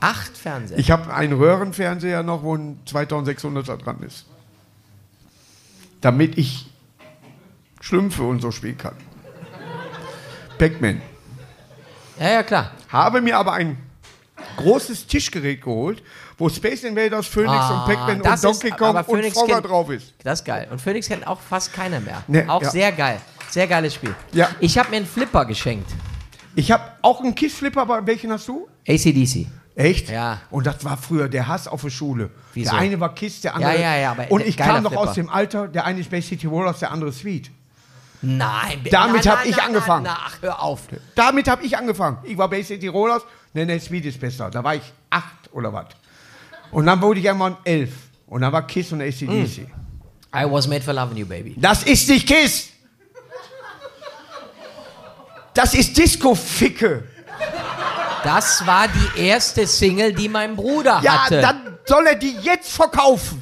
[0.00, 0.78] Acht Fernseher.
[0.78, 4.24] Ich habe einen Röhrenfernseher noch, wo ein 2600er dran ist.
[6.00, 6.70] Damit ich
[7.82, 8.96] Schlümpfe und so spielen kann.
[10.56, 11.02] Pac-Man.
[12.18, 12.70] Ja, ja, klar.
[12.88, 13.76] Habe mir aber ein
[14.56, 16.02] großes Tischgerät geholt,
[16.38, 20.14] wo Space Invaders, Phoenix Ah, und Pac-Man und Donkey ist- Kong und Frogger drauf ist.
[20.22, 20.68] Das ist geil.
[20.70, 22.22] Und Phoenix kennt auch fast keiner mehr.
[22.26, 22.70] Nee, auch ja.
[22.70, 23.20] sehr geil.
[23.50, 24.14] Sehr geiles Spiel.
[24.32, 24.48] Ja.
[24.60, 25.90] Ich habe mir einen Flipper geschenkt.
[26.54, 28.66] Ich habe auch einen Kiss-Flipper, aber welchen hast du?
[28.88, 29.46] ACDC.
[29.74, 30.08] Echt?
[30.08, 30.40] Ja.
[30.50, 32.30] Und das war früher der Hass auf der Schule.
[32.54, 32.70] Wieso?
[32.70, 33.74] Der eine war Kiss, der andere.
[33.74, 35.08] Ja, ja, ja, aber Und ich kam noch Flipper.
[35.10, 37.50] aus dem Alter, der eine ist Bay City Rollers, der andere Sweet.
[38.22, 38.80] Nein.
[38.90, 40.04] Damit nein, hab nein, ich nein, angefangen.
[40.04, 40.80] Nein, ach, hör auf.
[41.14, 42.18] Damit habe ich angefangen.
[42.24, 43.22] Ich war Bay City Rollers.
[43.56, 44.50] Nee, nee, Sweet ist besser.
[44.50, 45.86] Da war ich acht oder was.
[46.70, 47.90] Und dann wurde ich irgendwann elf.
[48.26, 49.66] Und dann war Kiss und ACDC.
[50.34, 51.54] I was made for loving you, baby.
[51.58, 52.68] Das ist nicht Kiss.
[55.54, 57.04] Das ist Disco-Ficke.
[58.22, 61.40] Das war die erste Single, die mein Bruder Ja, hatte.
[61.40, 63.40] dann soll er die jetzt verkaufen.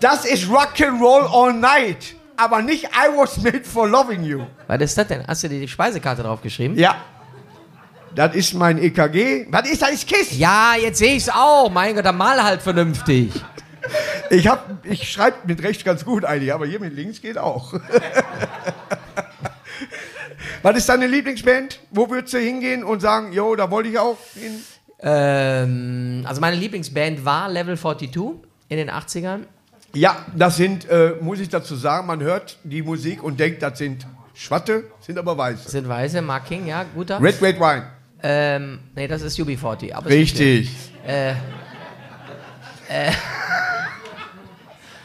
[0.00, 2.14] Das ist Rock'n'Roll All Night.
[2.38, 4.46] Aber nicht I was made for loving you.
[4.68, 5.26] Was ist das denn?
[5.26, 6.78] Hast du dir die Speisekarte draufgeschrieben?
[6.78, 6.96] Ja.
[8.14, 9.46] Das ist mein EKG.
[9.50, 9.90] Was ist das?
[9.92, 10.36] Ist Kiss.
[10.38, 11.70] Ja, jetzt sehe ich es auch.
[11.70, 13.32] Mein Gott, dann mal halt vernünftig.
[14.30, 17.74] Ich, hab- ich schreibe mit rechts ganz gut eigentlich, aber hier mit links geht auch.
[20.62, 21.80] Was ist deine Lieblingsband?
[21.90, 24.62] Wo würdest du hingehen und sagen, jo, da wollte ich auch hin?
[25.00, 28.14] Ähm, also meine Lieblingsband war Level 42
[28.68, 29.40] in den 80ern.
[29.94, 33.78] Ja, das sind, äh, muss ich dazu sagen, man hört die Musik und denkt, das
[33.78, 35.68] sind Schwatte, sind aber Weiße.
[35.68, 37.20] Sind weiße, Mark King, ja, guter.
[37.20, 37.82] Red Red Wine.
[38.22, 39.92] Ähm, nee, das ist UB40.
[39.92, 40.70] Aber Richtig.
[41.04, 41.36] schlimm.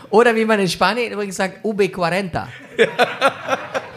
[0.09, 2.47] Oder wie man in Spanien übrigens sagt, UB40.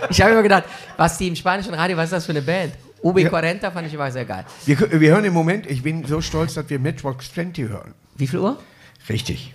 [0.09, 0.64] ich habe immer gedacht,
[0.97, 2.73] was die im spanischen Radio, was ist das für eine Band?
[3.03, 4.45] UB40 fand ich immer sehr geil.
[4.66, 7.95] Wir, wir hören im Moment, ich bin so stolz, dass wir Matchbox 20 hören.
[8.16, 8.59] Wie viel Uhr?
[9.09, 9.55] Richtig.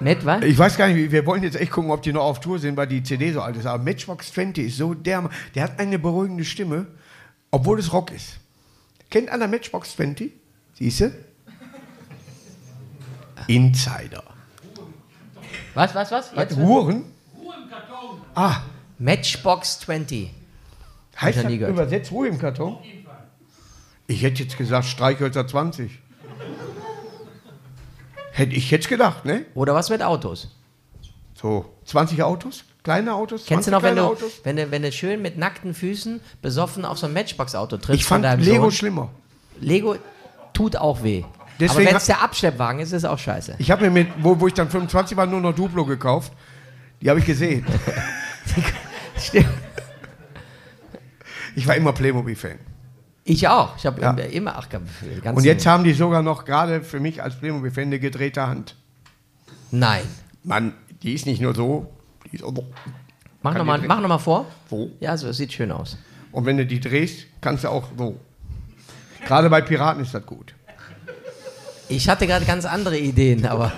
[0.00, 0.42] Nett, was?
[0.42, 2.76] Ich weiß gar nicht, wir wollen jetzt echt gucken, ob die noch auf Tour sind,
[2.76, 3.66] weil die CD so alt ist.
[3.66, 5.30] Aber Matchbox 20 ist so derm.
[5.54, 6.86] Der hat eine beruhigende Stimme,
[7.52, 8.38] obwohl es Rock ist.
[9.10, 10.32] Kennt einer Matchbox 20?
[10.74, 11.12] Siehste?
[13.46, 14.24] Insider.
[15.74, 16.36] Was, was, was?
[16.36, 16.56] Was, Jetzt?
[16.56, 17.04] Huren?
[18.34, 18.62] Ah,
[18.98, 20.30] Matchbox 20.
[21.20, 22.78] heißt das übersetzt Ruhe im Karton?
[24.06, 25.98] Ich hätte jetzt gesagt Streichhölzer 20.
[28.32, 29.44] Hätte ich jetzt gedacht, ne?
[29.54, 30.48] Oder was mit Autos?
[31.34, 32.64] So, 20 Autos?
[32.82, 33.44] Kleine Autos?
[33.46, 34.40] Kennst du 20 noch, wenn kleine du, Autos?
[34.44, 38.04] wenn, du, wenn du schön mit nackten Füßen besoffen auf so ein Matchbox-Auto trittst Ich
[38.04, 38.70] fand Lego Sohn?
[38.72, 39.10] schlimmer.
[39.60, 39.96] Lego
[40.52, 41.22] tut auch weh.
[41.60, 43.54] Deswegen Aber wenn es der Abschleppwagen ist, ist es auch scheiße.
[43.58, 46.32] Ich habe mir mit, wo, wo ich dann 25 war, nur noch Duplo gekauft.
[47.00, 47.64] Die habe ich gesehen.
[49.18, 49.46] Stimmt.
[51.54, 52.58] Ich war immer Playmobil-Fan.
[53.24, 53.76] Ich auch.
[53.76, 54.10] Ich habe Ja.
[54.12, 54.90] immer ach, ganz
[55.36, 58.74] Und jetzt haben die sogar noch gerade für mich als Playmobil-Fan eine gedrehte Hand.
[59.70, 60.02] Nein.
[60.42, 61.92] Mann, die ist nicht nur so,
[62.30, 62.64] die noch
[63.42, 64.46] Mach nochmal mach noch mal vor.
[64.70, 64.90] so.
[65.00, 65.98] Ja, so, es sieht schön aus.
[66.30, 68.18] Und wenn du die drehst, kannst du auch so.
[69.26, 70.54] Gerade bei Piraten ist das gut.
[71.88, 73.72] Ich hatte gerade ganz andere Ideen, aber.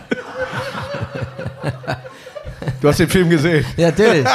[2.81, 3.65] Du hast den Film gesehen.
[3.77, 4.27] Ja, natürlich.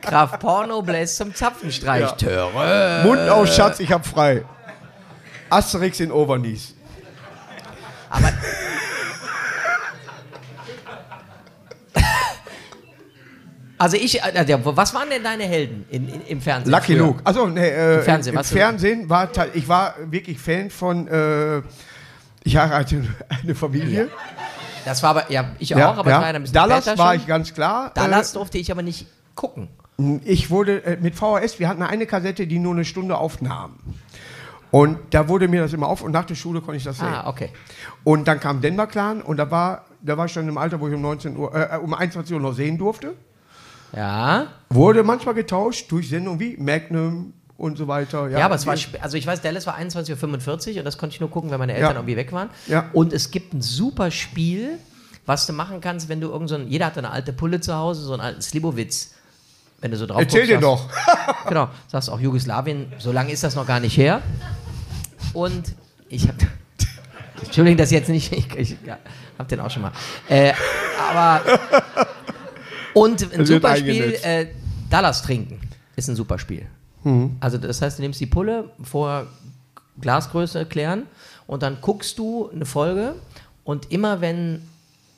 [0.00, 2.02] Graf Porno bläst zum Zapfenstreich.
[2.02, 2.12] Ja.
[2.12, 3.02] Töre.
[3.04, 4.44] Mund auf, Schatz, ich hab frei.
[5.50, 6.74] Asterix in Overnies.
[8.08, 8.32] Aber.
[13.78, 16.72] Also ich, äh, ja, was waren denn deine Helden in, in, im Fernsehen?
[16.72, 17.06] Lucky früher?
[17.06, 17.20] Luke.
[17.24, 21.62] Also nee, äh, Im Fernsehen, im du- Fernsehen war ich war wirklich Fan von äh,
[22.42, 23.06] ich heiratete
[23.42, 24.08] eine Familie.
[24.84, 27.20] Das war aber, ja, ich auch, aber ich war ja ein bisschen Dallas war schon.
[27.20, 27.90] ich ganz klar.
[27.94, 29.68] Dallas durfte ich aber nicht gucken.
[29.98, 33.76] Äh, ich wurde äh, mit VHS, wir hatten eine Kassette, die nur eine Stunde aufnahm.
[34.70, 37.06] Und da wurde mir das immer auf und nach der Schule konnte ich das sehen.
[37.08, 37.50] Ah, okay.
[38.04, 40.88] Und dann kam Denver Clan und da war, da war ich schon im Alter, wo
[40.88, 43.14] ich um 19 Uhr, äh, um 21 Uhr noch sehen durfte.
[43.94, 44.46] Ja.
[44.70, 48.28] Wurde manchmal getauscht durch Sendungen wie Magnum und so weiter.
[48.28, 51.20] Ja, aber es war, also ich weiß, Dallas war 21.45 Uhr und das konnte ich
[51.20, 51.96] nur gucken, wenn meine Eltern Ja.
[51.96, 52.50] irgendwie weg waren.
[52.66, 52.90] Ja.
[52.92, 54.78] Und es gibt ein super Spiel,
[55.24, 57.74] was du machen kannst, wenn du irgend so ein, jeder hat eine alte Pulle zu
[57.74, 59.12] Hause, so einen alten Slibowitz.
[59.80, 60.90] Wenn du so drauf Erzähl dir guckst, doch.
[60.92, 64.22] sagst- Genau, sagst auch Jugoslawien, so lange ist das noch gar nicht her.
[65.32, 65.74] Und
[66.08, 66.38] ich habe,
[67.44, 68.98] Entschuldigung, das jetzt nicht, ich, ich ja,
[69.38, 69.92] habe den auch schon mal.
[70.28, 70.52] Äh,
[71.10, 71.40] aber,
[72.96, 74.46] und ein super Spiel, äh,
[74.90, 75.60] Dallas trinken
[75.96, 76.66] ist ein super Spiel.
[77.04, 77.36] Mhm.
[77.40, 79.26] Also das heißt, du nimmst die Pulle, vor
[80.00, 81.04] Glasgröße klären
[81.46, 83.14] und dann guckst du eine Folge
[83.64, 84.62] und immer wenn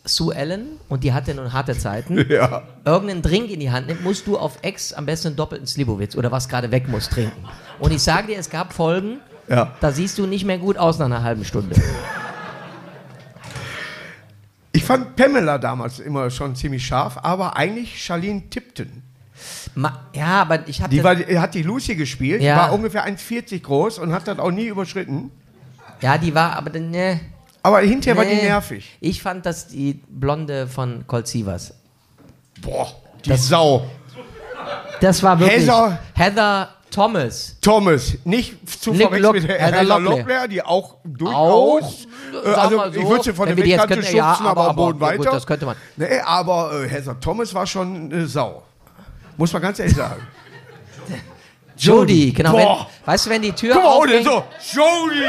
[0.04, 2.62] Sue Ellen, und die hatte nun harte Zeiten, Ja.
[2.84, 6.16] irgendeinen Drink in die Hand nimmt, musst du auf Ex am besten einen doppelten Slibowitz
[6.16, 7.44] oder was gerade weg muss trinken.
[7.78, 9.18] Und ich sage dir, es gab Folgen,
[9.48, 9.74] Ja.
[9.82, 11.76] da siehst du nicht mehr gut aus nach einer halben Stunde.
[14.88, 19.02] Ich fand Pamela damals immer schon ziemlich scharf, aber eigentlich Charlene Tipton.
[19.74, 22.56] Ma ja, aber ich habe Die war, hat die Lucy gespielt, Ja.
[22.56, 25.30] war ungefähr 1,40 groß und hat das auch nie überschritten.
[26.00, 27.20] ja, die war, aber dann, ne,
[27.62, 28.44] Aber hinterher war die nee.
[28.44, 28.96] nervig.
[29.00, 31.74] Ich fand das die Blonde von Colt Sievers.
[32.62, 32.90] Boah,
[33.26, 33.90] die Sau.
[35.02, 37.56] Das war wirklich Heather- Heather Thomas.
[37.60, 40.16] Thomas, nicht zu Nick verwechseln mit Heather Locklear.
[40.18, 41.82] Locklear, die auch durchaus.
[41.84, 44.70] Auch, äh, also, so, ich würde sie von der Wegkante könnten, ja, schubsen, aber, aber-
[44.70, 45.34] am Boden aber gut, weiter.
[45.34, 45.76] das könnte man.
[45.96, 48.62] Nee, aber äh, Heather Thomas war schon eine Sau.
[49.36, 50.26] Muss man ganz ehrlich sagen.
[51.76, 52.56] Jodie, genau.
[52.56, 52.66] Wenn,
[53.04, 54.44] weißt du, wenn die Tür Guck mal, aufging, so.
[54.72, 55.28] Jodie!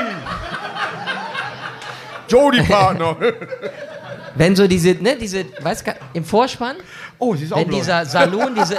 [2.27, 3.15] Jodie-Partner.
[4.35, 6.77] wenn so diese, ne, diese, weißt du, im Vorspann,
[7.21, 7.81] Oh, sie ist auch wenn blond.
[7.83, 8.77] dieser Saloon, diese,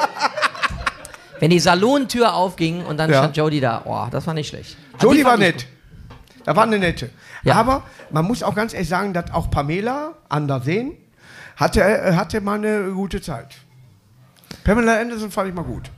[1.41, 3.19] wenn die Salontür aufging und dann Ja.
[3.19, 4.77] stand Jodie da, oh, das war nicht schlecht.
[5.01, 5.67] Die war nett.
[6.45, 7.11] Da war eine nette.
[7.43, 7.55] Ja.
[7.57, 10.93] Aber man muss auch ganz ehrlich sagen, dass auch Pamela Andersen
[11.57, 13.57] hatte, äh, hatte mal eine gute Zeit.
[14.65, 15.91] Pamela Anderson fand ich mal gut.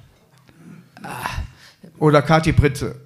[1.98, 2.96] Oder Kathi Pritze.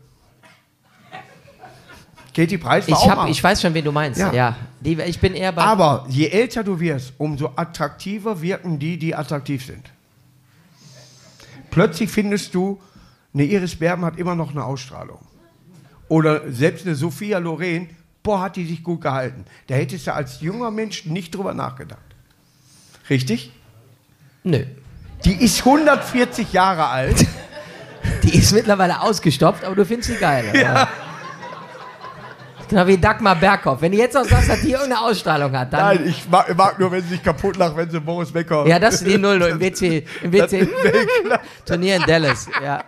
[2.35, 3.31] Katie Preis war Ich, auch hab, mal.
[3.31, 4.21] ich weiß schon, wen du meinst.
[4.21, 4.33] Ja.
[4.33, 4.57] Ja.
[4.81, 5.63] Die, ich bin eher bei.
[5.63, 9.91] Aber je älter du wirst, umso attraktiver wirken die, die attraktiv sind.
[11.77, 12.81] Plötzlich findest du,
[13.35, 15.19] eine Iris Berben hat immer noch eine Ausstrahlung.
[16.09, 17.91] Oder selbst eine Sophia Loren,
[18.23, 19.45] boah, hat die sich gut gehalten.
[19.67, 22.01] Da hättest du als junger Mensch nicht drüber nachgedacht.
[23.11, 23.53] Richtig?
[24.43, 24.65] Nö.
[25.27, 27.27] Die ist 140 Jahre alt.
[28.23, 30.51] Die ist mittlerweile ausgestopft, aber du findest sie geil.
[30.55, 30.89] Ja.
[32.69, 33.81] Genau wie Dagmar Berghoff.
[33.81, 35.97] Wenn du jetzt noch sagst, dass die irgendeine Ausstrahlung hat, dann.
[35.97, 38.67] Nein, ich mag, mag nur, wenn sie sich kaputt lacht, wenn sie Boris Becker.
[38.67, 40.69] Ja, das ist die 0 im WC, im WC
[41.65, 42.49] Turnier in Dallas.
[42.63, 42.83] Ja.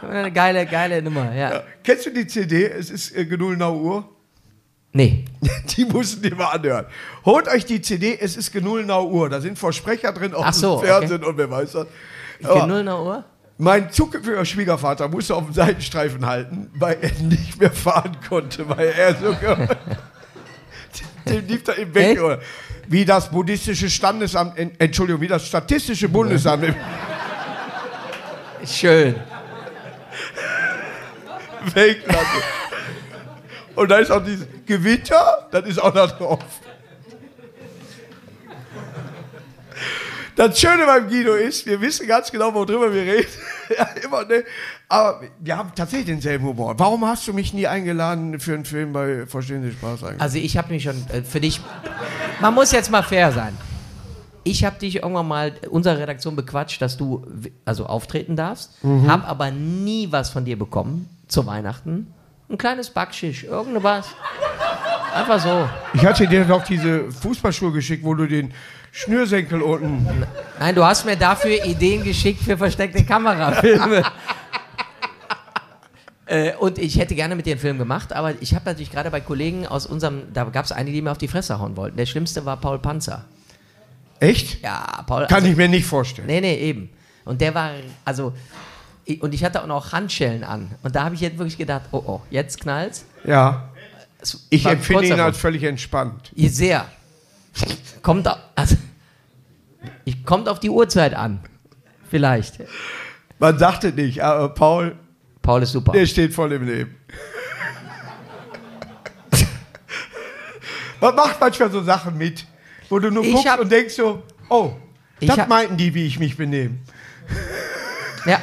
[0.00, 1.62] Eine geile, geile Nummer, ja.
[1.84, 2.66] Kennst du die CD?
[2.66, 4.08] Es ist äh, Genullnau Uhr.
[4.92, 5.24] Nee.
[5.76, 6.86] Die mussten die mal anhören.
[7.24, 9.28] Holt euch die CD, es ist Genullnau Uhr.
[9.28, 11.86] Da sind Versprecher drin aus Ach so, Fernsehen und wer weiß das.
[12.40, 13.24] Nach Uhr?
[13.60, 18.88] Mein zukünftiger Schwiegervater musste auf dem Seitenstreifen halten, weil er nicht mehr fahren konnte, weil
[18.88, 19.68] er sogar.
[21.28, 22.18] Dem lief da im Weg.
[22.88, 26.74] Wie das buddhistische Standesamt, en- Entschuldigung, wie das statistische Bundesamt
[28.66, 29.14] Schön.
[31.74, 32.26] Weltland.
[33.76, 36.40] Und da ist auch dieses Gewitter, das ist auch da drauf.
[40.36, 43.28] Das Schöne beim Guido ist, wir wissen ganz genau, worüber wir reden.
[43.78, 44.44] ja, immer, ne?
[44.88, 46.78] Aber wir haben tatsächlich denselben Humor.
[46.78, 50.20] Warum hast du mich nie eingeladen für einen Film bei Verstehen Sie Spaß eigentlich?
[50.20, 51.60] Also ich habe mich schon äh, für dich.
[52.40, 53.56] Man muss jetzt mal fair sein.
[54.44, 57.26] Ich habe dich irgendwann mal unsere Redaktion bequatscht, dass du
[57.66, 59.10] also auftreten darfst, Mhm.
[59.10, 62.12] habe aber nie was von dir bekommen zu Weihnachten.
[62.48, 64.06] Ein kleines Backschisch, irgendwas.
[65.14, 65.68] Einfach so.
[65.92, 68.52] Ich hatte dir doch diese Fußballschuhe geschickt, wo du den
[68.92, 70.26] Schnürsenkel unten.
[70.58, 74.02] Nein, du hast mir dafür Ideen geschickt für versteckte Kamerafilme.
[76.26, 79.10] äh, und ich hätte gerne mit dir einen Film gemacht, aber ich habe natürlich gerade
[79.10, 81.96] bei Kollegen aus unserem, da gab es einige, die mir auf die Fresse hauen wollten.
[81.96, 83.24] Der schlimmste war Paul Panzer.
[84.18, 84.62] Echt?
[84.62, 85.26] Ja, Paul.
[85.26, 86.26] Kann also- ich mir nicht vorstellen.
[86.26, 86.90] Nee, nee, eben.
[87.24, 87.70] Und der war,
[88.04, 88.32] also,
[89.04, 90.70] ich- und ich hatte auch noch Handschellen an.
[90.82, 93.04] Und da habe ich jetzt wirklich gedacht, oh oh, jetzt knallt's.
[93.24, 93.68] Ja.
[94.50, 96.30] Ich empfinde ihn als völlig entspannt.
[96.36, 96.86] Sehr.
[98.02, 98.76] Kommt, also,
[100.04, 101.40] ich, kommt auf die Uhrzeit an.
[102.08, 102.60] Vielleicht.
[103.38, 104.96] Man sagt es nicht, aber Paul,
[105.42, 105.92] Paul ist super.
[105.92, 106.96] der steht voll im Leben.
[111.00, 112.44] Man macht manchmal so Sachen mit,
[112.88, 114.72] wo du nur Ich guckst hab- und denkst so, oh,
[115.18, 116.78] Ich das hab- meinten die, wie ich mich benehme.
[118.26, 118.38] Ja,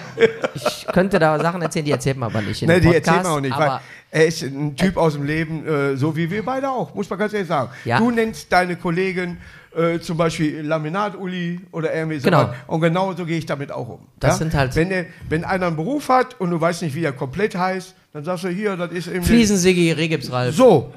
[0.56, 3.22] ich könnte da Sachen erzählen, die erzählt man aber nicht in Ne, dem die erzählen
[3.24, 3.82] wir auch nicht, weil aber
[4.12, 7.20] er ist ein Typ aus dem Leben, äh, so wie wir beide auch, muss man
[7.20, 7.70] ganz ehrlich sagen.
[7.86, 8.00] Ja.
[8.00, 9.38] Du nennst deine Kollegen
[9.76, 12.26] äh, zum Beispiel Laminat-Uli oder irgendwie so.
[12.26, 12.52] Genau.
[12.68, 14.00] Und genau so gehe ich damit auch um.
[14.20, 17.04] Das sind halt- Wenn, der, wenn einer einen Beruf hat und du weißt nicht, wie
[17.04, 19.24] er komplett heißt, dann sagst du hier, das ist eben...
[19.24, 20.56] Fliesen, Siggi, Regipsralf.
[20.56, 20.92] So.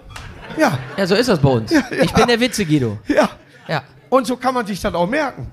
[0.56, 1.70] Ja, Ja, so ist das bei uns.
[1.72, 2.98] Ich bin der Witze, Guido.
[3.08, 3.28] ja.
[3.68, 3.82] Ja.
[4.08, 5.46] Und so kann man sich das auch merken.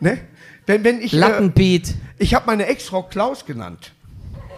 [0.00, 0.18] Ne?
[0.66, 1.12] Wenn, wenn ich...
[1.14, 1.94] Äh, Lattenpiet.
[2.18, 3.92] ich habe meine Ex-Frau Klaus genannt.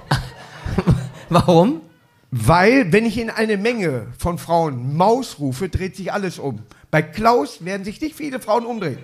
[1.29, 1.81] Warum?
[2.35, 6.61] Weil, wenn ich in eine Menge von Frauen Maus rufe, dreht sich alles um.
[6.91, 8.99] Bei Klaus werden sich nicht viele Frauen umdrehen.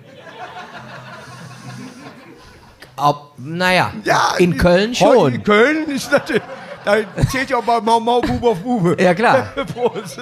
[2.97, 5.35] Ob, naja, Ja, in Köln schon.
[5.35, 6.41] In Köln ist natürlich.
[6.83, 6.97] Da
[7.29, 8.97] zählt ja auch mal Mau Mau Bube auf Bube.
[8.99, 9.43] Ja, klar.
[9.73, 10.19] Prost.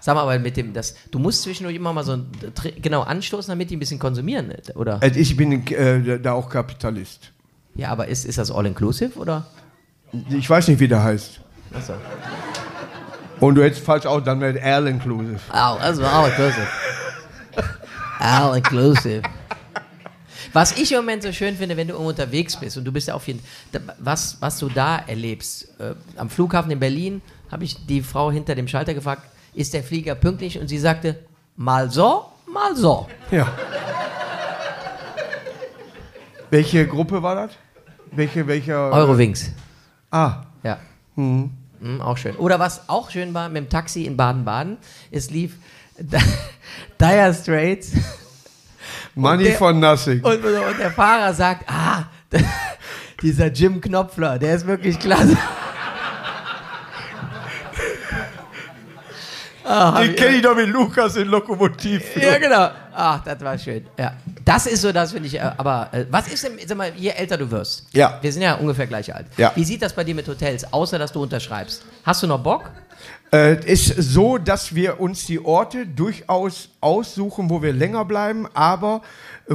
[0.00, 2.26] Sag mal, aber mit dem, das, du musst zwischendurch immer mal so ein,
[2.82, 5.00] genau anstoßen, damit die ein bisschen konsumieren, oder?
[5.00, 7.30] Also Ich bin äh, da auch Kapitalist.
[7.76, 9.46] Ja, aber ist, ist das all-inclusive, oder?
[10.30, 11.40] Ich weiß nicht, wie der heißt.
[11.74, 11.94] Achso.
[13.38, 15.40] Und du hättest falsch auch, dann wäre All Inclusive.
[15.50, 16.66] All, also all-inclusive.
[18.18, 19.22] all-inclusive.
[20.52, 23.08] Was ich im Moment so schön finde, wenn du irgendwo unterwegs bist und du bist
[23.08, 23.40] ja auf jeden
[23.98, 25.68] was, was du da erlebst.
[25.78, 29.22] Äh, am Flughafen in Berlin habe ich die Frau hinter dem Schalter gefragt,
[29.54, 30.58] ist der Flieger pünktlich?
[30.58, 31.20] Und sie sagte,
[31.56, 33.06] mal so, mal so.
[33.30, 33.48] Ja.
[36.50, 37.52] Welche Gruppe war das?
[38.10, 38.90] Welche, welcher?
[38.90, 39.52] Eurowings.
[40.10, 40.78] Ah, Ja.
[41.16, 41.50] Mhm,
[42.00, 42.36] auch schön.
[42.36, 44.76] Oder was auch schön war, mit dem Taxi in Baden-Baden,
[45.10, 45.54] es lief
[47.00, 47.92] Dire Straits
[49.14, 50.20] Money der- for Nothing.
[50.22, 52.04] und, und der Fahrer sagt, ah,
[53.22, 55.36] dieser Jim Knopfler, der ist wirklich klasse.
[59.62, 62.16] Ah, Den kenne ich doch mit Lukas in Lokomotiv.
[62.16, 62.70] Ja, genau.
[62.92, 63.86] Ach, das war schön.
[63.96, 64.14] Ja.
[64.50, 65.34] Das ist so, das finde ich.
[65.36, 67.86] äh, Aber äh, was ist denn, sag mal, je älter du wirst?
[67.92, 68.18] Ja.
[68.20, 69.26] Wir sind ja ungefähr gleich alt.
[69.36, 69.52] Ja.
[69.54, 71.84] Wie sieht das bei dir mit Hotels, außer dass du unterschreibst?
[72.04, 72.68] Hast du noch Bock?
[73.32, 79.02] Äh, ist so, dass wir uns die Orte durchaus aussuchen, wo wir länger bleiben, aber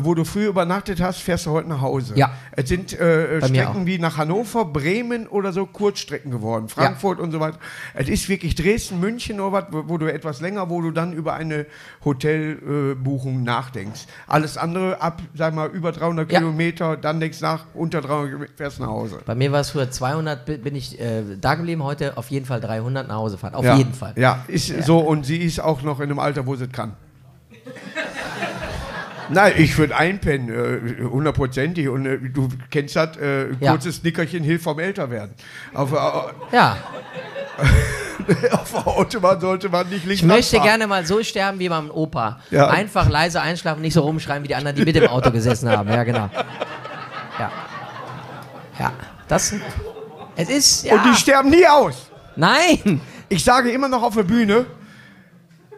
[0.04, 2.14] wo du früher übernachtet hast, fährst du heute nach Hause.
[2.18, 2.32] Ja.
[2.52, 7.32] Es sind äh, mir Strecken wie nach Hannover, Bremen oder so Kurzstrecken geworden, Frankfurt und
[7.32, 7.58] so weiter.
[7.93, 11.14] Es ist wirklich Dresden, München oder was, wo, wo du etwas länger, wo du dann
[11.14, 11.66] über eine
[12.04, 14.02] Hotelbuchung äh, nachdenkst.
[14.28, 16.39] Alles andere ab, sag mal, über 300 Ja.
[16.39, 19.20] Kilometer, dann denkst nach, unter 300 Kilometer, fährst nach Hause.
[19.26, 22.46] Bei mir war es früher 200, bi- bin ich äh, da geblieben, heute auf jeden
[22.46, 23.56] Fall 300 nach Hause fahren.
[23.56, 23.78] Auf ja.
[23.78, 24.14] jeden Fall.
[24.18, 26.93] Ja, ist so und sie ist auch noch in einem Alter, wo sie es kann.
[29.30, 31.88] Nein, ich würde einpennen, äh, hundertprozentig.
[31.89, 33.71] Und äh, du kennst das, äh, Ja.
[33.71, 35.34] kurzes Nickerchen hilft vom Älterwerden.
[35.73, 35.95] Auf, äh,
[36.55, 36.78] Ja,
[38.51, 40.80] auf der Autobahn sollte man nicht links ich möchte abfahren.
[40.80, 42.39] gerne mal so sterben wie beim Opa.
[42.51, 42.67] Ja.
[42.69, 45.89] Einfach leise einschlafen, nicht so rumschreien wie die anderen, die mit im Auto gesessen haben.
[45.89, 46.30] Ja, genau.
[47.39, 47.51] Ja.
[48.80, 48.91] Ja,
[49.28, 49.53] das.
[50.36, 50.86] Es ist.
[50.86, 50.95] Ja.
[50.95, 52.11] Und die sterben nie aus.
[52.36, 52.99] Nein!
[53.30, 54.65] Ich sage immer noch auf der Bühne,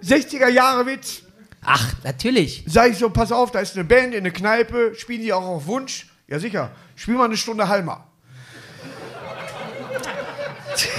[0.03, 1.21] 60er Jahre Witz,
[1.69, 2.63] Ach, natürlich.
[2.65, 5.43] sage ich so, pass auf, da ist eine Band in der Kneipe, spielen die auch
[5.45, 6.07] auf Wunsch?
[6.27, 8.05] Ja sicher, spiel mal eine Stunde Halmer.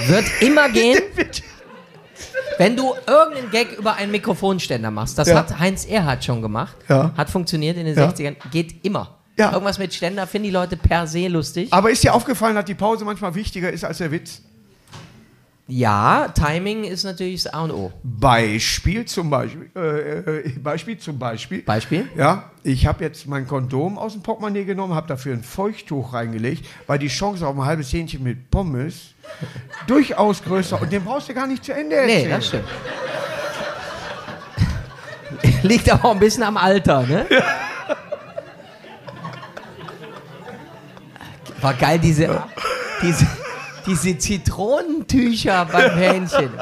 [0.07, 0.99] Wird immer gehen.
[2.57, 5.35] Wenn du irgendeinen Gag über einen Mikrofonständer machst, das Ja.
[5.37, 7.13] hat Heinz Erhardt schon gemacht, Ja.
[7.15, 8.03] hat funktioniert in den Ja.
[8.09, 9.15] 60ern, geht immer.
[9.37, 9.53] Ja.
[9.53, 11.71] Irgendwas mit Ständer finden die Leute per se lustig.
[11.71, 14.41] Aber ist dir aufgefallen, dass die Pause manchmal wichtiger ist als der Witz?
[15.71, 17.91] Ja, Timing ist natürlich das A und O.
[18.01, 19.69] Beispiel zum Beispiel.
[19.75, 21.61] Äh, äh, Beispiel zum Beispiel.
[21.61, 22.09] Beispiel?
[22.17, 26.65] Ja, ich habe jetzt mein Kondom aus dem Portemonnaie genommen, habe dafür ein Feuchttuch reingelegt,
[26.87, 29.13] weil die Chance auf ein halbes Hähnchen mit Pommes
[29.87, 32.23] durchaus größer und den brauchst du gar nicht zu Ende erzählen.
[32.23, 32.67] Nee, das stimmt.
[35.63, 37.27] Liegt aber auch ein bisschen am Alter, ne?
[41.61, 42.43] War geil, diese,
[43.03, 43.27] diese,
[43.89, 46.51] diese Zitronentücher beim Hähnchen.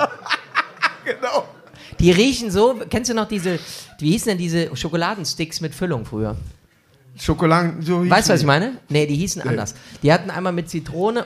[1.06, 1.48] Genau.
[2.02, 3.60] Die riechen so, kennst du noch diese,
[4.00, 6.36] wie hießen denn diese Schokoladensticks mit Füllung früher?
[7.18, 8.74] Schokoladen, so Weißt du, was ich meine?
[8.90, 9.74] Nee, die hießen anders.
[10.04, 11.26] Die hatten einmal mit Zitrone.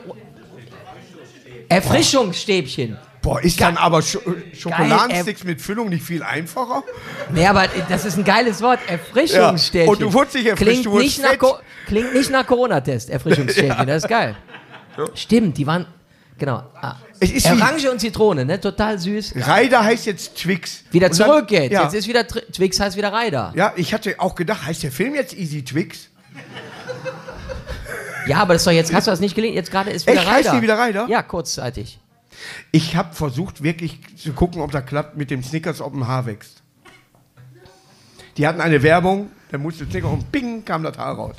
[1.68, 2.96] Erfrischungsstäbchen.
[3.24, 6.84] Boah, ist dann aber Sch äh, Schokoladensticks mit Füllung nicht viel einfacher?
[7.34, 8.80] Nee, aber das ist ein geiles Wort.
[8.88, 9.88] Erfrischungsstäbchen.
[9.88, 11.38] Ja, und du wurdest nicht erfrischt, klingt du nicht nach
[11.88, 13.76] Klingt nicht nach Corona-Test, Erfrischungsstäbchen.
[13.88, 14.36] Das ist geil.
[15.16, 15.86] Stimmt, die waren.
[16.38, 16.64] Genau.
[16.82, 16.96] Ah.
[17.20, 18.60] Es ist wie- Orange und Zitrone, ne?
[18.60, 19.34] Total süß.
[19.38, 20.84] Reider heißt jetzt Twix.
[20.92, 21.72] Wieder Und dann- zurück jetzt.
[21.72, 21.84] Ja.
[21.84, 23.54] Jetzt ist wieder Twix heißt wieder Reider.
[23.56, 26.08] ja, ich hatte auch gedacht, heißt der Film jetzt Easy Twix?
[28.28, 29.56] Ja, aber das ist doch jetzt, hast du das nicht gelesen?
[29.56, 30.30] Jetzt gerade ist wieder Echt?
[30.30, 30.56] Heißt Reider.
[30.58, 31.08] die wieder Reider?
[31.10, 32.00] Ja, kurzzeitig.
[32.72, 36.26] Ich habe versucht, wirklich zu gucken, ob das klappt mit dem Snickers, ob ein Haar
[36.26, 36.62] wächst.
[38.38, 41.36] Die hatten eine Werbung, da musste Snickers und ping, kam das Haar raus.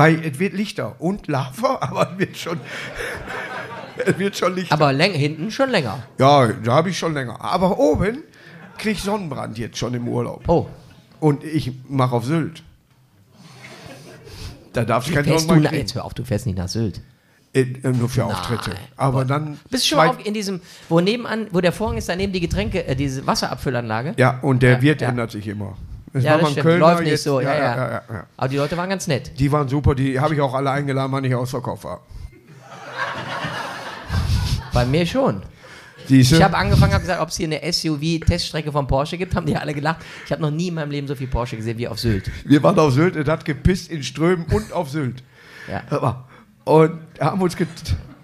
[0.00, 2.60] Weil es wird lichter und Lava, aber es wird schon,
[3.98, 4.72] es wird schon lichter.
[4.72, 6.02] Aber läng hinten schon länger.
[6.18, 7.38] ja, da habe ich schon länger.
[7.40, 8.22] Aber oben
[8.78, 10.42] kriege ich Sonnenbrand jetzt schon im Urlaub.
[10.48, 10.66] Oh.
[11.20, 12.62] Und ich mache auf Sylt.
[14.72, 15.80] Da darf ich keinen Sonnenbrand kriegen.
[15.80, 17.02] jetzt hör auf, du fährst nicht nach Sylt.
[17.52, 18.70] Äh, nur für Auftritte.
[18.96, 19.58] Aber dann.
[19.68, 22.86] Bist du schon mal in diesem, wo nebenan, wo der Vorhang ist, daneben die Getränke,
[22.86, 24.14] äh, diese Wasserabfüllanlage?
[24.16, 25.08] Ja, und der Ja, Wirt ja.
[25.08, 25.76] ändert sich immer.
[26.12, 26.66] Es Ja, war das stimmt.
[26.66, 27.40] Kölner, Läuft nicht jetzt- so.
[27.40, 27.92] Ja, ja.
[28.10, 28.26] ja.
[28.36, 29.32] Aber die Leute waren ganz nett.
[29.38, 32.00] Die waren super, die habe ich auch alle eingeladen, weil ich ausverkauft war.
[34.72, 35.42] Bei mir schon.
[36.06, 36.36] Siehste?
[36.36, 39.56] Ich habe angefangen, habe gesagt, ob es hier eine SUV-Teststrecke von Porsche gibt, haben die
[39.56, 39.98] alle gelacht.
[40.24, 42.30] Ich habe noch nie in meinem Leben so viel Porsche gesehen wie auf Sylt.
[42.44, 45.22] Wir waren auf Sylt, es hat gepisst in Strömen und auf Sylt.
[45.70, 46.24] Ja.
[46.64, 47.56] Und haben uns,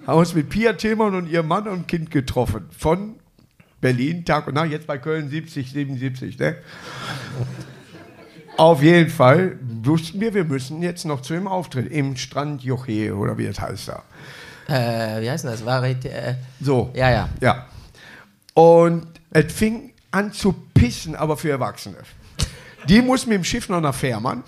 [0.07, 2.67] haben uns mit Pia Tillmann und ihrem Mann und Kind getroffen.
[2.77, 3.17] Von
[3.81, 6.57] Berlin, Tag und Nacht, jetzt bei Köln 70, 77, ne?
[8.57, 13.15] Auf jeden Fall wussten wir, wir müssen jetzt noch zu dem Auftritt im Strand Joche
[13.15, 14.03] oder wie das heißt da.
[14.69, 15.65] Äh, wie heißt das?
[15.65, 16.91] War, äh, So.
[16.95, 17.29] ja, ja.
[17.41, 17.67] Ja.
[18.55, 21.99] Und es fing an zu pissen, aber für Erwachsene.
[22.89, 24.43] Die mussten mit dem Schiff noch nach Fährmann.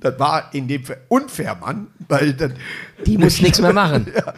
[0.00, 2.54] Das war in dem Fall Unfährmann, weil dann,
[3.06, 4.06] Die mussten nichts mehr machen.
[4.16, 4.34] ja.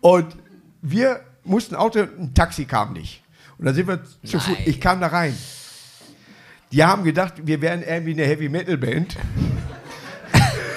[0.00, 0.36] Und
[0.82, 3.22] wir mussten Auto, ein Taxi kam nicht.
[3.58, 4.56] Und dann sind wir zu Fuß.
[4.66, 5.36] Ich kam da rein.
[6.72, 9.16] Die haben gedacht, wir wären irgendwie eine Heavy Metal Band.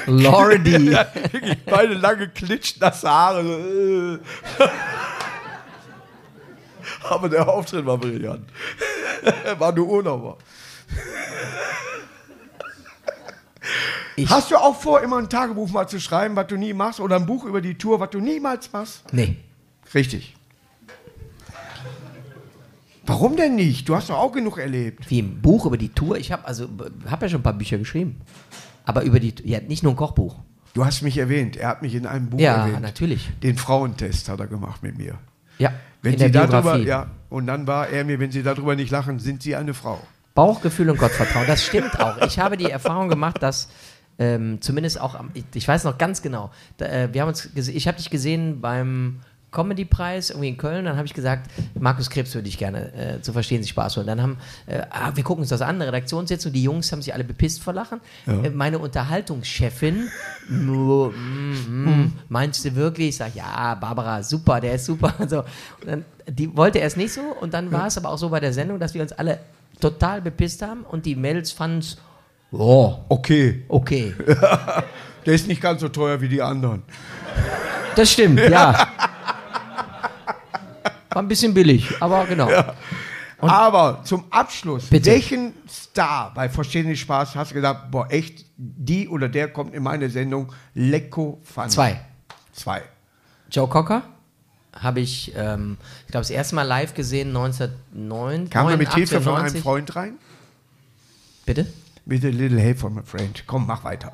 [0.07, 0.91] Lordy.
[1.31, 4.19] Wirklich beide lange klitschnasse Haare.
[4.59, 4.63] Äh.
[7.09, 8.49] Aber der Auftritt war brillant.
[9.57, 10.37] war nur Urlauber.
[14.15, 16.99] Ich- Hast du auch vor, immer ein Tagebuch mal zu schreiben, was du nie machst?
[16.99, 19.03] Oder ein Buch über die Tour, was du niemals machst?
[19.13, 19.37] Nee.
[19.93, 20.35] Richtig.
[23.05, 23.89] Warum denn nicht?
[23.89, 25.09] Du hast doch auch genug erlebt.
[25.09, 26.17] Wie ein Buch über die Tour.
[26.17, 26.67] Ich habe also,
[27.09, 28.21] hab ja schon ein paar Bücher geschrieben.
[28.85, 30.35] Aber über die, ja, nicht nur ein Kochbuch.
[30.73, 31.55] Du hast mich erwähnt.
[31.57, 32.81] Er hat mich in einem Buch Ja, erwähnt.
[32.81, 33.29] natürlich.
[33.43, 35.15] Den Frauentest hat er gemacht mit mir.
[35.59, 36.87] Ja, Wenn in Sie der darüber, Biografie.
[36.87, 39.99] ja, und dann war er mir, wenn Sie darüber nicht lachen, sind Sie eine Frau.
[40.33, 42.17] Bauchgefühl und Gottvertrauen, das stimmt auch.
[42.25, 43.69] Ich habe die Erfahrung gemacht, dass
[44.17, 47.49] ähm, zumindest auch, am, ich, ich weiß noch ganz genau, da, äh, wir haben uns
[47.55, 49.19] ich habe dich gesehen beim
[49.53, 51.49] Comedy-Preis irgendwie in Köln, dann habe ich gesagt,
[51.79, 54.07] Markus Krebs würde ich gerne äh, zu verstehen sich Spaß holen.
[54.07, 57.23] Dann haben, äh, ah, wir gucken uns das an, Redaktionssitzung, die Jungs haben sich alle
[57.23, 58.01] bepisst vor Lachen.
[58.27, 60.09] Äh, meine Unterhaltungschefin,
[60.49, 63.09] nur, mm, mm, meinst du wirklich?
[63.09, 65.13] Ich sage, ja, Barbara, super, der ist super.
[65.33, 65.39] So.
[65.39, 68.39] Und dann, die wollte erst nicht so und dann war es aber auch so bei
[68.39, 69.39] der Sendung, dass wir uns alle
[69.79, 71.97] total bepisst haben und die Mädels fanden es,
[72.51, 73.63] oh, Okay.
[73.69, 74.13] okay.
[75.25, 76.83] Der ist nicht ganz so teuer wie die anderen.
[77.95, 78.87] Das stimmt, ja.
[81.13, 82.49] War ein bisschen billig, aber genau.
[83.39, 85.11] Aber zum Abschluss, Bitte.
[85.11, 89.73] welchen Star bei Verstehen Sie Spaß hast du gedacht, boah, echt, die oder der kommt
[89.73, 91.69] in meine Sendung Lecko Fun?
[91.69, 91.99] Zwei.
[92.53, 92.83] Zwei.
[93.51, 94.03] Joe Cocker
[94.73, 98.49] habe ich, ähm, ich glaube, das erste Mal live gesehen 1909.
[98.49, 99.61] Kam er mit 89, Hilfe von einem 90.
[99.61, 100.13] Freund rein?
[101.45, 101.67] Bitte?
[102.05, 103.43] With a little help from a friend.
[103.45, 104.13] Komm, mach weiter.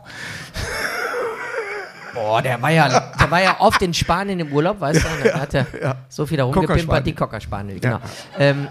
[2.14, 5.30] Boah, der war ja, der war ja oft in Spanien im Urlaub, weißt du?
[5.30, 5.66] Da hat er
[6.10, 8.00] so viel da rumgepimpert, die Cockerspanien, genau.
[8.38, 8.68] Ähm,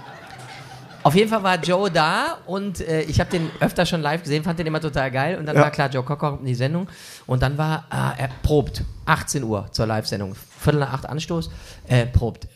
[1.05, 4.43] Auf jeden Fall war Joe da und äh, ich habe den öfter schon live gesehen,
[4.43, 5.39] fand den immer total geil.
[5.39, 5.63] Und dann Ja.
[5.63, 6.89] war klar, Joe Cocker kommt in die Sendung.
[7.27, 8.83] Und dann war äh, er probt.
[9.07, 10.35] 18 Uhr zur Live-Sendung.
[10.59, 11.51] Viertel nach acht Anstoß.
[11.87, 12.47] Äh, probt.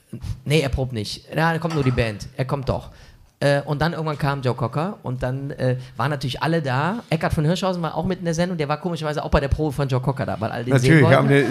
[0.44, 1.24] Nee, er probt nicht.
[1.34, 2.26] Ja, da kommt nur die Band.
[2.36, 2.90] Er kommt doch.
[3.42, 7.00] Äh, und dann irgendwann kam Joe Cocker und dann äh, waren natürlich alle da.
[7.10, 8.56] Eckart von Hirschhausen war auch mit in der Sendung.
[8.56, 11.04] Der war komischerweise auch bei der Probe von Joe Cocker da, weil alle den Natürlich,
[11.04, 11.46] haben eine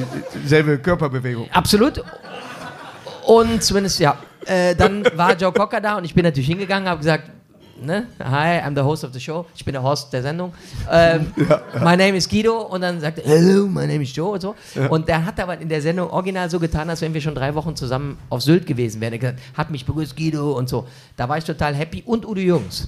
[0.46, 1.50] selbe Körperbewegung.
[1.52, 2.02] Absolut.
[3.28, 4.18] Und zumindest, ja.
[4.46, 7.30] Äh, dann war Joe Cocker da und ich bin natürlich hingegangen, habe gesagt,
[7.82, 9.46] ne, hi, I'm the host of the show.
[9.56, 10.54] Ich bin der Host der Sendung.
[10.90, 11.34] Ähm,
[11.76, 12.62] My name is Guido.
[12.62, 14.56] Und dann sagte er, hello, my name is Joe und so.
[14.90, 17.54] Und der hat aber in der Sendung original so getan, als wenn wir schon drei
[17.56, 19.14] Wochen zusammen auf Sylt gewesen wären.
[19.14, 20.88] Er hat gesagt, hat mich begrüßt, Guido und so.
[21.18, 22.04] Da war ich total happy.
[22.06, 22.88] Und Udo Jungs.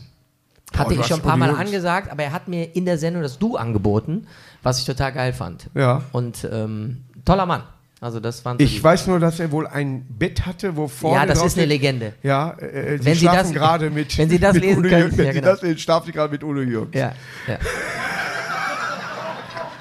[0.77, 3.21] Hatte du ich schon ein paar Mal angesagt, aber er hat mir in der Sendung
[3.21, 4.25] das Du angeboten,
[4.63, 5.69] was ich total geil fand.
[5.75, 6.01] Ja.
[6.11, 7.63] Und ähm, toller Mann.
[8.03, 11.19] Also das waren so Ich weiß nur, dass er wohl ein Bett hatte, wo vorne.
[11.21, 12.13] Ja, das ist eine Legende.
[12.21, 14.17] Ja, äh, sie Wenn Sie das- gerade mit.
[14.17, 15.17] wenn Sie das lesen Udo können.
[15.17, 15.51] Wenn ja, Sie genau.
[15.53, 16.93] das lesen, schlafen Sie gerade mit Udo Jürgens.
[16.93, 17.13] Ja,
[17.47, 17.57] ja.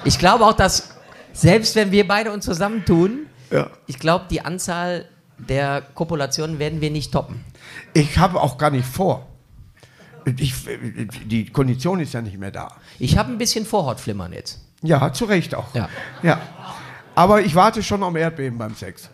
[0.05, 0.91] Ich glaube auch, dass
[1.33, 3.71] selbst wenn wir beide uns zusammentun, Ja.
[3.87, 5.07] ich glaube, die Anzahl
[5.39, 7.45] der Kopulationen werden wir nicht toppen.
[7.95, 9.27] Ich habe auch gar nicht vor.
[10.39, 10.55] Ich,
[11.27, 12.77] die Kondition ist ja nicht mehr da.
[13.01, 14.61] Ich habe ein bisschen Vorhautflimmern jetzt.
[14.83, 15.75] Ja, zu Recht auch.
[15.75, 15.89] Ja.
[16.23, 16.41] ja.
[17.15, 19.09] Aber ich warte schon am Erdbeben beim Sex.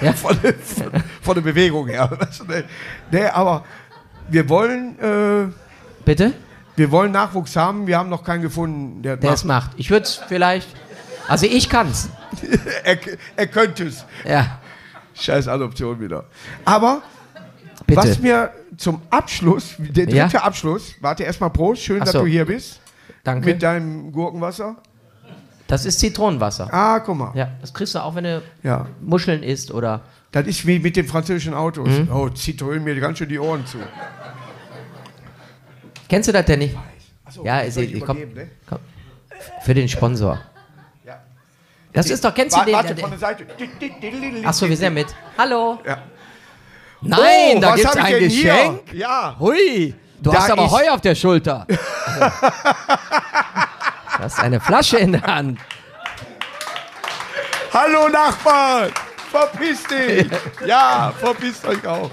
[0.00, 0.12] Ja.
[0.14, 0.90] Von, der- von,
[1.22, 2.10] von der Bewegung her.
[2.48, 2.64] Ne?
[3.10, 3.64] Nee, aber
[4.28, 5.52] wir wollen, äh,
[6.04, 6.32] Bitte?
[6.76, 7.86] wir wollen Nachwuchs haben.
[7.86, 9.72] Wir haben noch keinen gefunden, der, es macht.
[9.76, 10.68] Ich würde es vielleicht.
[11.28, 12.08] Also ich kann's.
[12.84, 12.98] er,
[13.36, 14.04] er könnte es.
[14.24, 14.58] Ja.
[15.14, 16.24] Scheiß Adoption wieder.
[16.64, 17.02] Aber
[17.86, 18.00] Bitte.
[18.00, 20.24] was mir zum Abschluss, der Ja?
[20.26, 22.20] dritte Abschluss, warte erstmal Prost, schön, Ach dass so.
[22.20, 22.80] du hier bist.
[23.22, 23.46] Danke.
[23.46, 24.76] Mit deinem Gurkenwasser.
[25.74, 26.68] Das ist Zitronenwasser.
[26.72, 27.32] Ah, guck mal.
[27.34, 28.86] Ja, das kriegst du auch, wenn du Ja.
[29.00, 30.02] Muscheln isst oder.
[30.30, 31.88] Das ist wie mit den französischen Autos.
[31.88, 32.08] Mhm.
[32.12, 33.78] Oh, Citroën mir ganz schön die Ohren zu.
[36.08, 36.76] Kennst du das denn nicht?
[37.24, 38.50] Achso, Ja, ist, soll ich komm, übergeben, ne?
[38.68, 38.78] komm.
[39.62, 40.38] Für den Sponsor.
[41.04, 41.18] Ja.
[41.92, 42.74] Das ist doch, kennst du den?
[42.74, 43.44] Warte, von der Seite.
[44.44, 45.08] Achso, wir sind ja mit.
[45.36, 45.80] Hallo.
[45.84, 45.98] Ja.
[47.00, 48.80] Nein, Oh, da gibt's ich ein Geschenk.
[48.92, 48.98] Hier?
[49.00, 49.36] Ja.
[49.40, 51.66] Hui, du Da hast aber Heu auf der Schulter.
[54.24, 55.58] du hast eine Flasche in der Hand.
[57.72, 58.90] Hallo Nachbarn,
[59.30, 60.26] verpiss dich.
[60.66, 62.10] Ja, verpisst euch auch.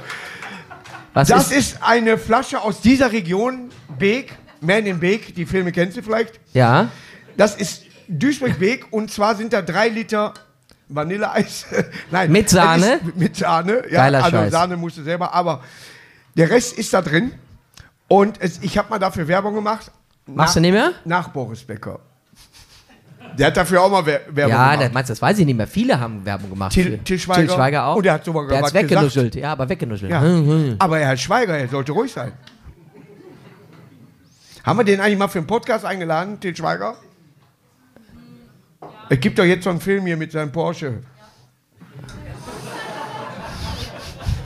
[1.14, 5.72] Was Das ist, ist eine Flasche aus dieser Region, Beek, Man in Beek, die Filme
[5.72, 6.39] kennst du vielleicht.
[6.53, 6.89] Ja,
[7.38, 10.34] Das ist Duisburg-Beek und zwar sind da drei Liter
[10.89, 11.66] Vanilleeis.
[12.12, 12.32] Nein.
[12.32, 12.99] Mit Sahne?
[13.16, 13.84] Mit Sahne.
[13.89, 14.51] Ja, Geiler also Scheiß.
[14.51, 15.64] Sahne musst du selber, aber
[16.36, 17.32] der Rest ist da drin.
[18.09, 19.91] Und es, ich habe mal dafür Werbung gemacht.
[20.36, 20.91] Machst du nicht mehr?
[21.05, 21.99] Nach Boris Becker.
[23.38, 24.86] Der hat dafür auch mal Wer- Werbung Ja, gemacht.
[24.88, 25.67] das, meinst du, das weiß ich nicht mehr.
[25.67, 26.73] Viele haben Werbung gemacht.
[26.73, 27.41] Til- Til Schweiger.
[27.47, 27.95] Til Schweiger auch.
[27.95, 28.89] Und der hat sogar der hat's was gesagt.
[28.91, 29.36] weggenuschelt.
[29.36, 30.11] Ja, aber weggenuschelt.
[30.11, 30.21] Ja.
[30.21, 30.75] Hm, hm.
[30.79, 32.34] Aber Herr Schweiger, er sollte ruhig sein.
[34.65, 36.95] Haben wir den eigentlich mal für einen Podcast eingeladen, Til Schweiger?
[39.09, 40.99] Es gibt doch jetzt so einen Film hier mit seinem Porsche.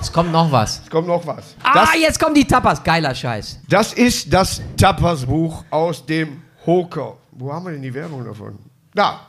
[0.05, 0.81] Es kommt noch was.
[0.83, 1.55] Es kommt noch was.
[1.63, 2.83] Ah, Das, jetzt kommen die Tapas.
[2.83, 3.59] Geiler Scheiß.
[3.67, 7.17] das ist das Tapas-Buch aus dem Hoker.
[7.31, 8.59] Wo haben wir denn die Werbung davon?
[8.93, 9.21] Da.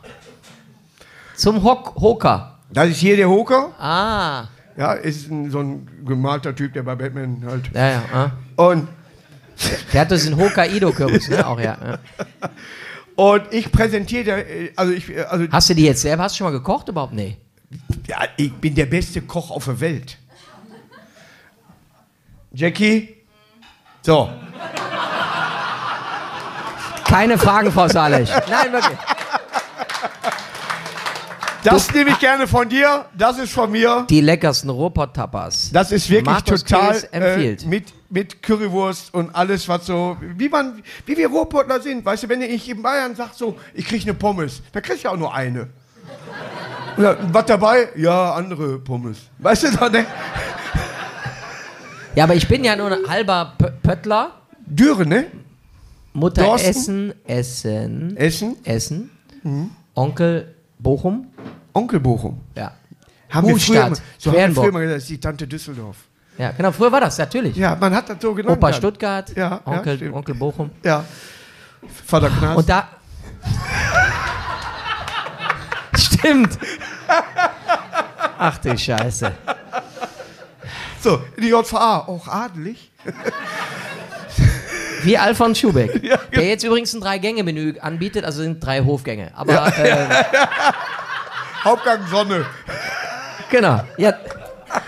[1.35, 2.59] Zum Hock Hoker.
[2.71, 3.71] Das ist hier der Hoker.
[3.81, 4.49] Ah.
[4.77, 7.71] Ja, ist ein, so ein gemalter Typ, der bei Batman halt.
[7.75, 8.03] Ja, ja.
[8.13, 8.63] Ah.
[8.63, 8.89] Und,
[9.95, 11.47] Der hat diesen Hokkaido-Kürbis, ne?
[11.47, 11.79] Auch, ja.
[11.83, 11.99] ja.
[13.17, 14.45] und ich präsentiere,
[14.77, 16.25] also ich, also Hast du die jetzt selber?
[16.25, 17.15] Hast du schon mal gekocht überhaupt?
[17.15, 17.39] Nee.
[18.07, 20.19] Ja, ich bin der beste Koch auf der Welt.
[22.57, 23.15] Jackie?
[24.01, 24.31] So.
[27.05, 28.31] Keine Fragen, Frau Salech.
[28.49, 28.99] Nein, wirklich.
[31.63, 33.05] Das nehme ich gerne von dir.
[33.17, 34.07] Das ist von mir.
[34.09, 35.71] Die leckersten Ruhrpott-Tapas.
[35.71, 40.83] Das ist wirklich Markus total äh, mit, mit Currywurst und alles, was so, wie man,
[41.05, 42.07] wie wir Ruhrpottler sind.
[42.07, 45.07] Weißt du, wenn ich in Bayern sag so, ich kriege eine Pommes, dann krieg ich
[45.07, 45.69] auch nur eine.
[46.97, 47.91] Ja, was dabei?
[47.97, 49.19] Ja, andere Pommes.
[49.41, 50.07] Weißt du doch, ne?
[52.17, 54.33] Ja, aber ich bin ja nur ein halber Pö Pöttler.
[54.67, 55.27] Dürre, ne?
[56.13, 57.13] Mutter Dorsten?
[57.27, 58.57] Essen, Essen, Essen.
[58.65, 59.11] Essen.
[59.95, 61.29] Onkel Bochum.
[61.75, 62.41] Onkel Bochum.
[62.57, 62.73] Ja.
[63.31, 65.47] Haben wir früher, Hustadt, immer- so haben wir früher mal gesagt, das ist die Tante
[65.47, 65.97] Düsseldorf.
[66.39, 66.73] Ja, genau.
[66.73, 67.57] Früher war das, natürlich.
[67.57, 68.57] Ja, man hat das so genannt.
[68.59, 68.79] Opa dann.
[68.79, 70.15] Stuttgart, Ja, ja, Onkel, stimmt.
[70.15, 70.71] Onkel Bochum.
[70.85, 71.05] Ja.
[72.07, 72.59] Vater Knast.
[72.59, 72.89] Und da.
[75.97, 76.59] Stimmt.
[78.39, 79.33] Ach du Scheiße.
[81.07, 82.91] So, die JVA, auch adelig.
[85.05, 85.93] Wie Alfons Schubeck.
[86.03, 86.17] genau.
[86.35, 89.31] Der jetzt übrigens ein Drei-Gänge-Menü anbietet, also sind drei Hofgänge.
[89.37, 90.25] Aber äh,
[91.65, 92.45] Hauptgang Sonne.
[93.51, 93.85] genau.
[93.99, 94.15] Ja,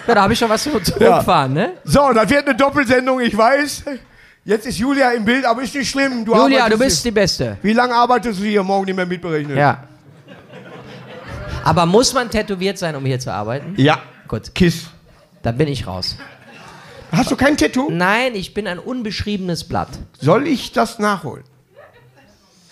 [0.09, 1.75] Ja, da habe ich schon was zu zurückfahren, ne?
[1.85, 3.85] So, das wird eine Doppelsendung, ich weiß.
[4.45, 6.25] Jetzt ist Julia im Bild, aber ist nicht schlimm.
[6.25, 7.59] Du Julia, du bist die Beste.
[7.63, 8.65] Wie lange arbeitest du hier?
[8.65, 9.57] Morgen nicht mehr mitberechnet.
[9.57, 9.85] Ja.
[11.63, 13.75] Aber muss man tätowiert sein, um hier zu arbeiten?
[13.77, 13.99] Ja.
[14.27, 14.91] Gut, Kiss.
[15.43, 16.17] Dann bin ich raus.
[17.13, 17.89] Hast du kein Tattoo?
[17.91, 19.89] Nein, ich bin ein unbeschriebenes Blatt.
[20.21, 21.45] Soll ich das nachholen?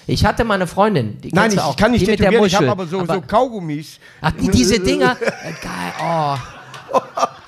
[0.09, 2.55] Ich hatte mal eine Freundin, die Nein, ich auch, kann nicht die mit der ich
[2.55, 3.99] habe aber so, Aber- so Kaugummis.
[4.21, 5.17] Ach, die, diese Dinger.
[5.21, 6.37] Äh, geil, oh.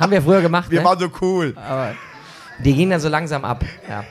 [0.01, 0.85] Haben wir früher gemacht, Wir ne?
[0.87, 1.55] waren so cool.
[1.57, 1.95] Aber
[2.59, 3.64] die gingen dann so langsam ab.
[3.89, 4.03] Ja.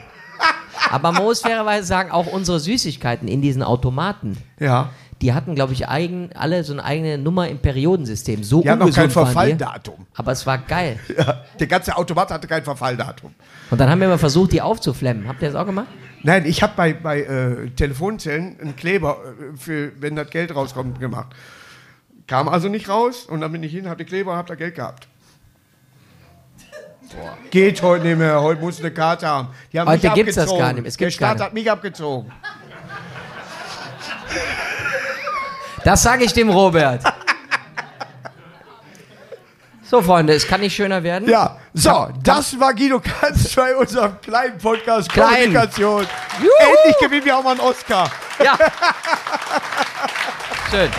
[0.89, 4.91] Aber man muss fairerweise sagen, auch unsere Süßigkeiten in diesen Automaten, Ja.
[5.21, 8.43] Die hatten, glaube ich, eigen, alle so eine eigene Nummer im Periodensystem.
[8.43, 9.09] So Die haben noch kein.
[9.09, 10.05] Verfalldatum.
[10.13, 10.99] Aber es war geil.
[11.17, 11.43] Ja.
[11.59, 13.33] Der ganze Automat hatte kein Verfalldatum.
[13.71, 15.27] Und dann haben wir mal versucht, die aufzuflemmen.
[15.27, 15.87] Habt ihr das auch gemacht?
[16.21, 20.99] Nein, ich habe bei, bei äh, Telefonzellen einen Kleber, äh, für, wenn das Geld rauskommt,
[20.99, 21.35] gemacht.
[22.27, 24.75] Kam also nicht raus und dann bin ich hin, hab die Kleber, hab da Geld
[24.75, 25.07] gehabt.
[27.15, 27.37] Boah.
[27.49, 29.47] Geht heute nicht mehr, heute muss eine Karte haben.
[29.71, 32.31] Die haben Heute mich gibt's das gar nicht mehr, es Der Staat hat mich abgezogen.
[35.87, 37.01] Das sage ich dem Robert.
[39.83, 41.29] So, Freunde, es kann nicht schöner werden.
[41.29, 45.53] Ja, so, das war Guido Kanz bei unserem kleinen Podcast Klein.
[45.53, 46.05] Kommunikation.
[46.39, 46.49] Juhu.
[46.59, 48.11] Endlich gewinnen wir auch mal einen Oscar.
[48.43, 48.57] Ja.
[50.71, 50.89] Schön.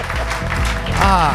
[1.03, 1.35] Ah.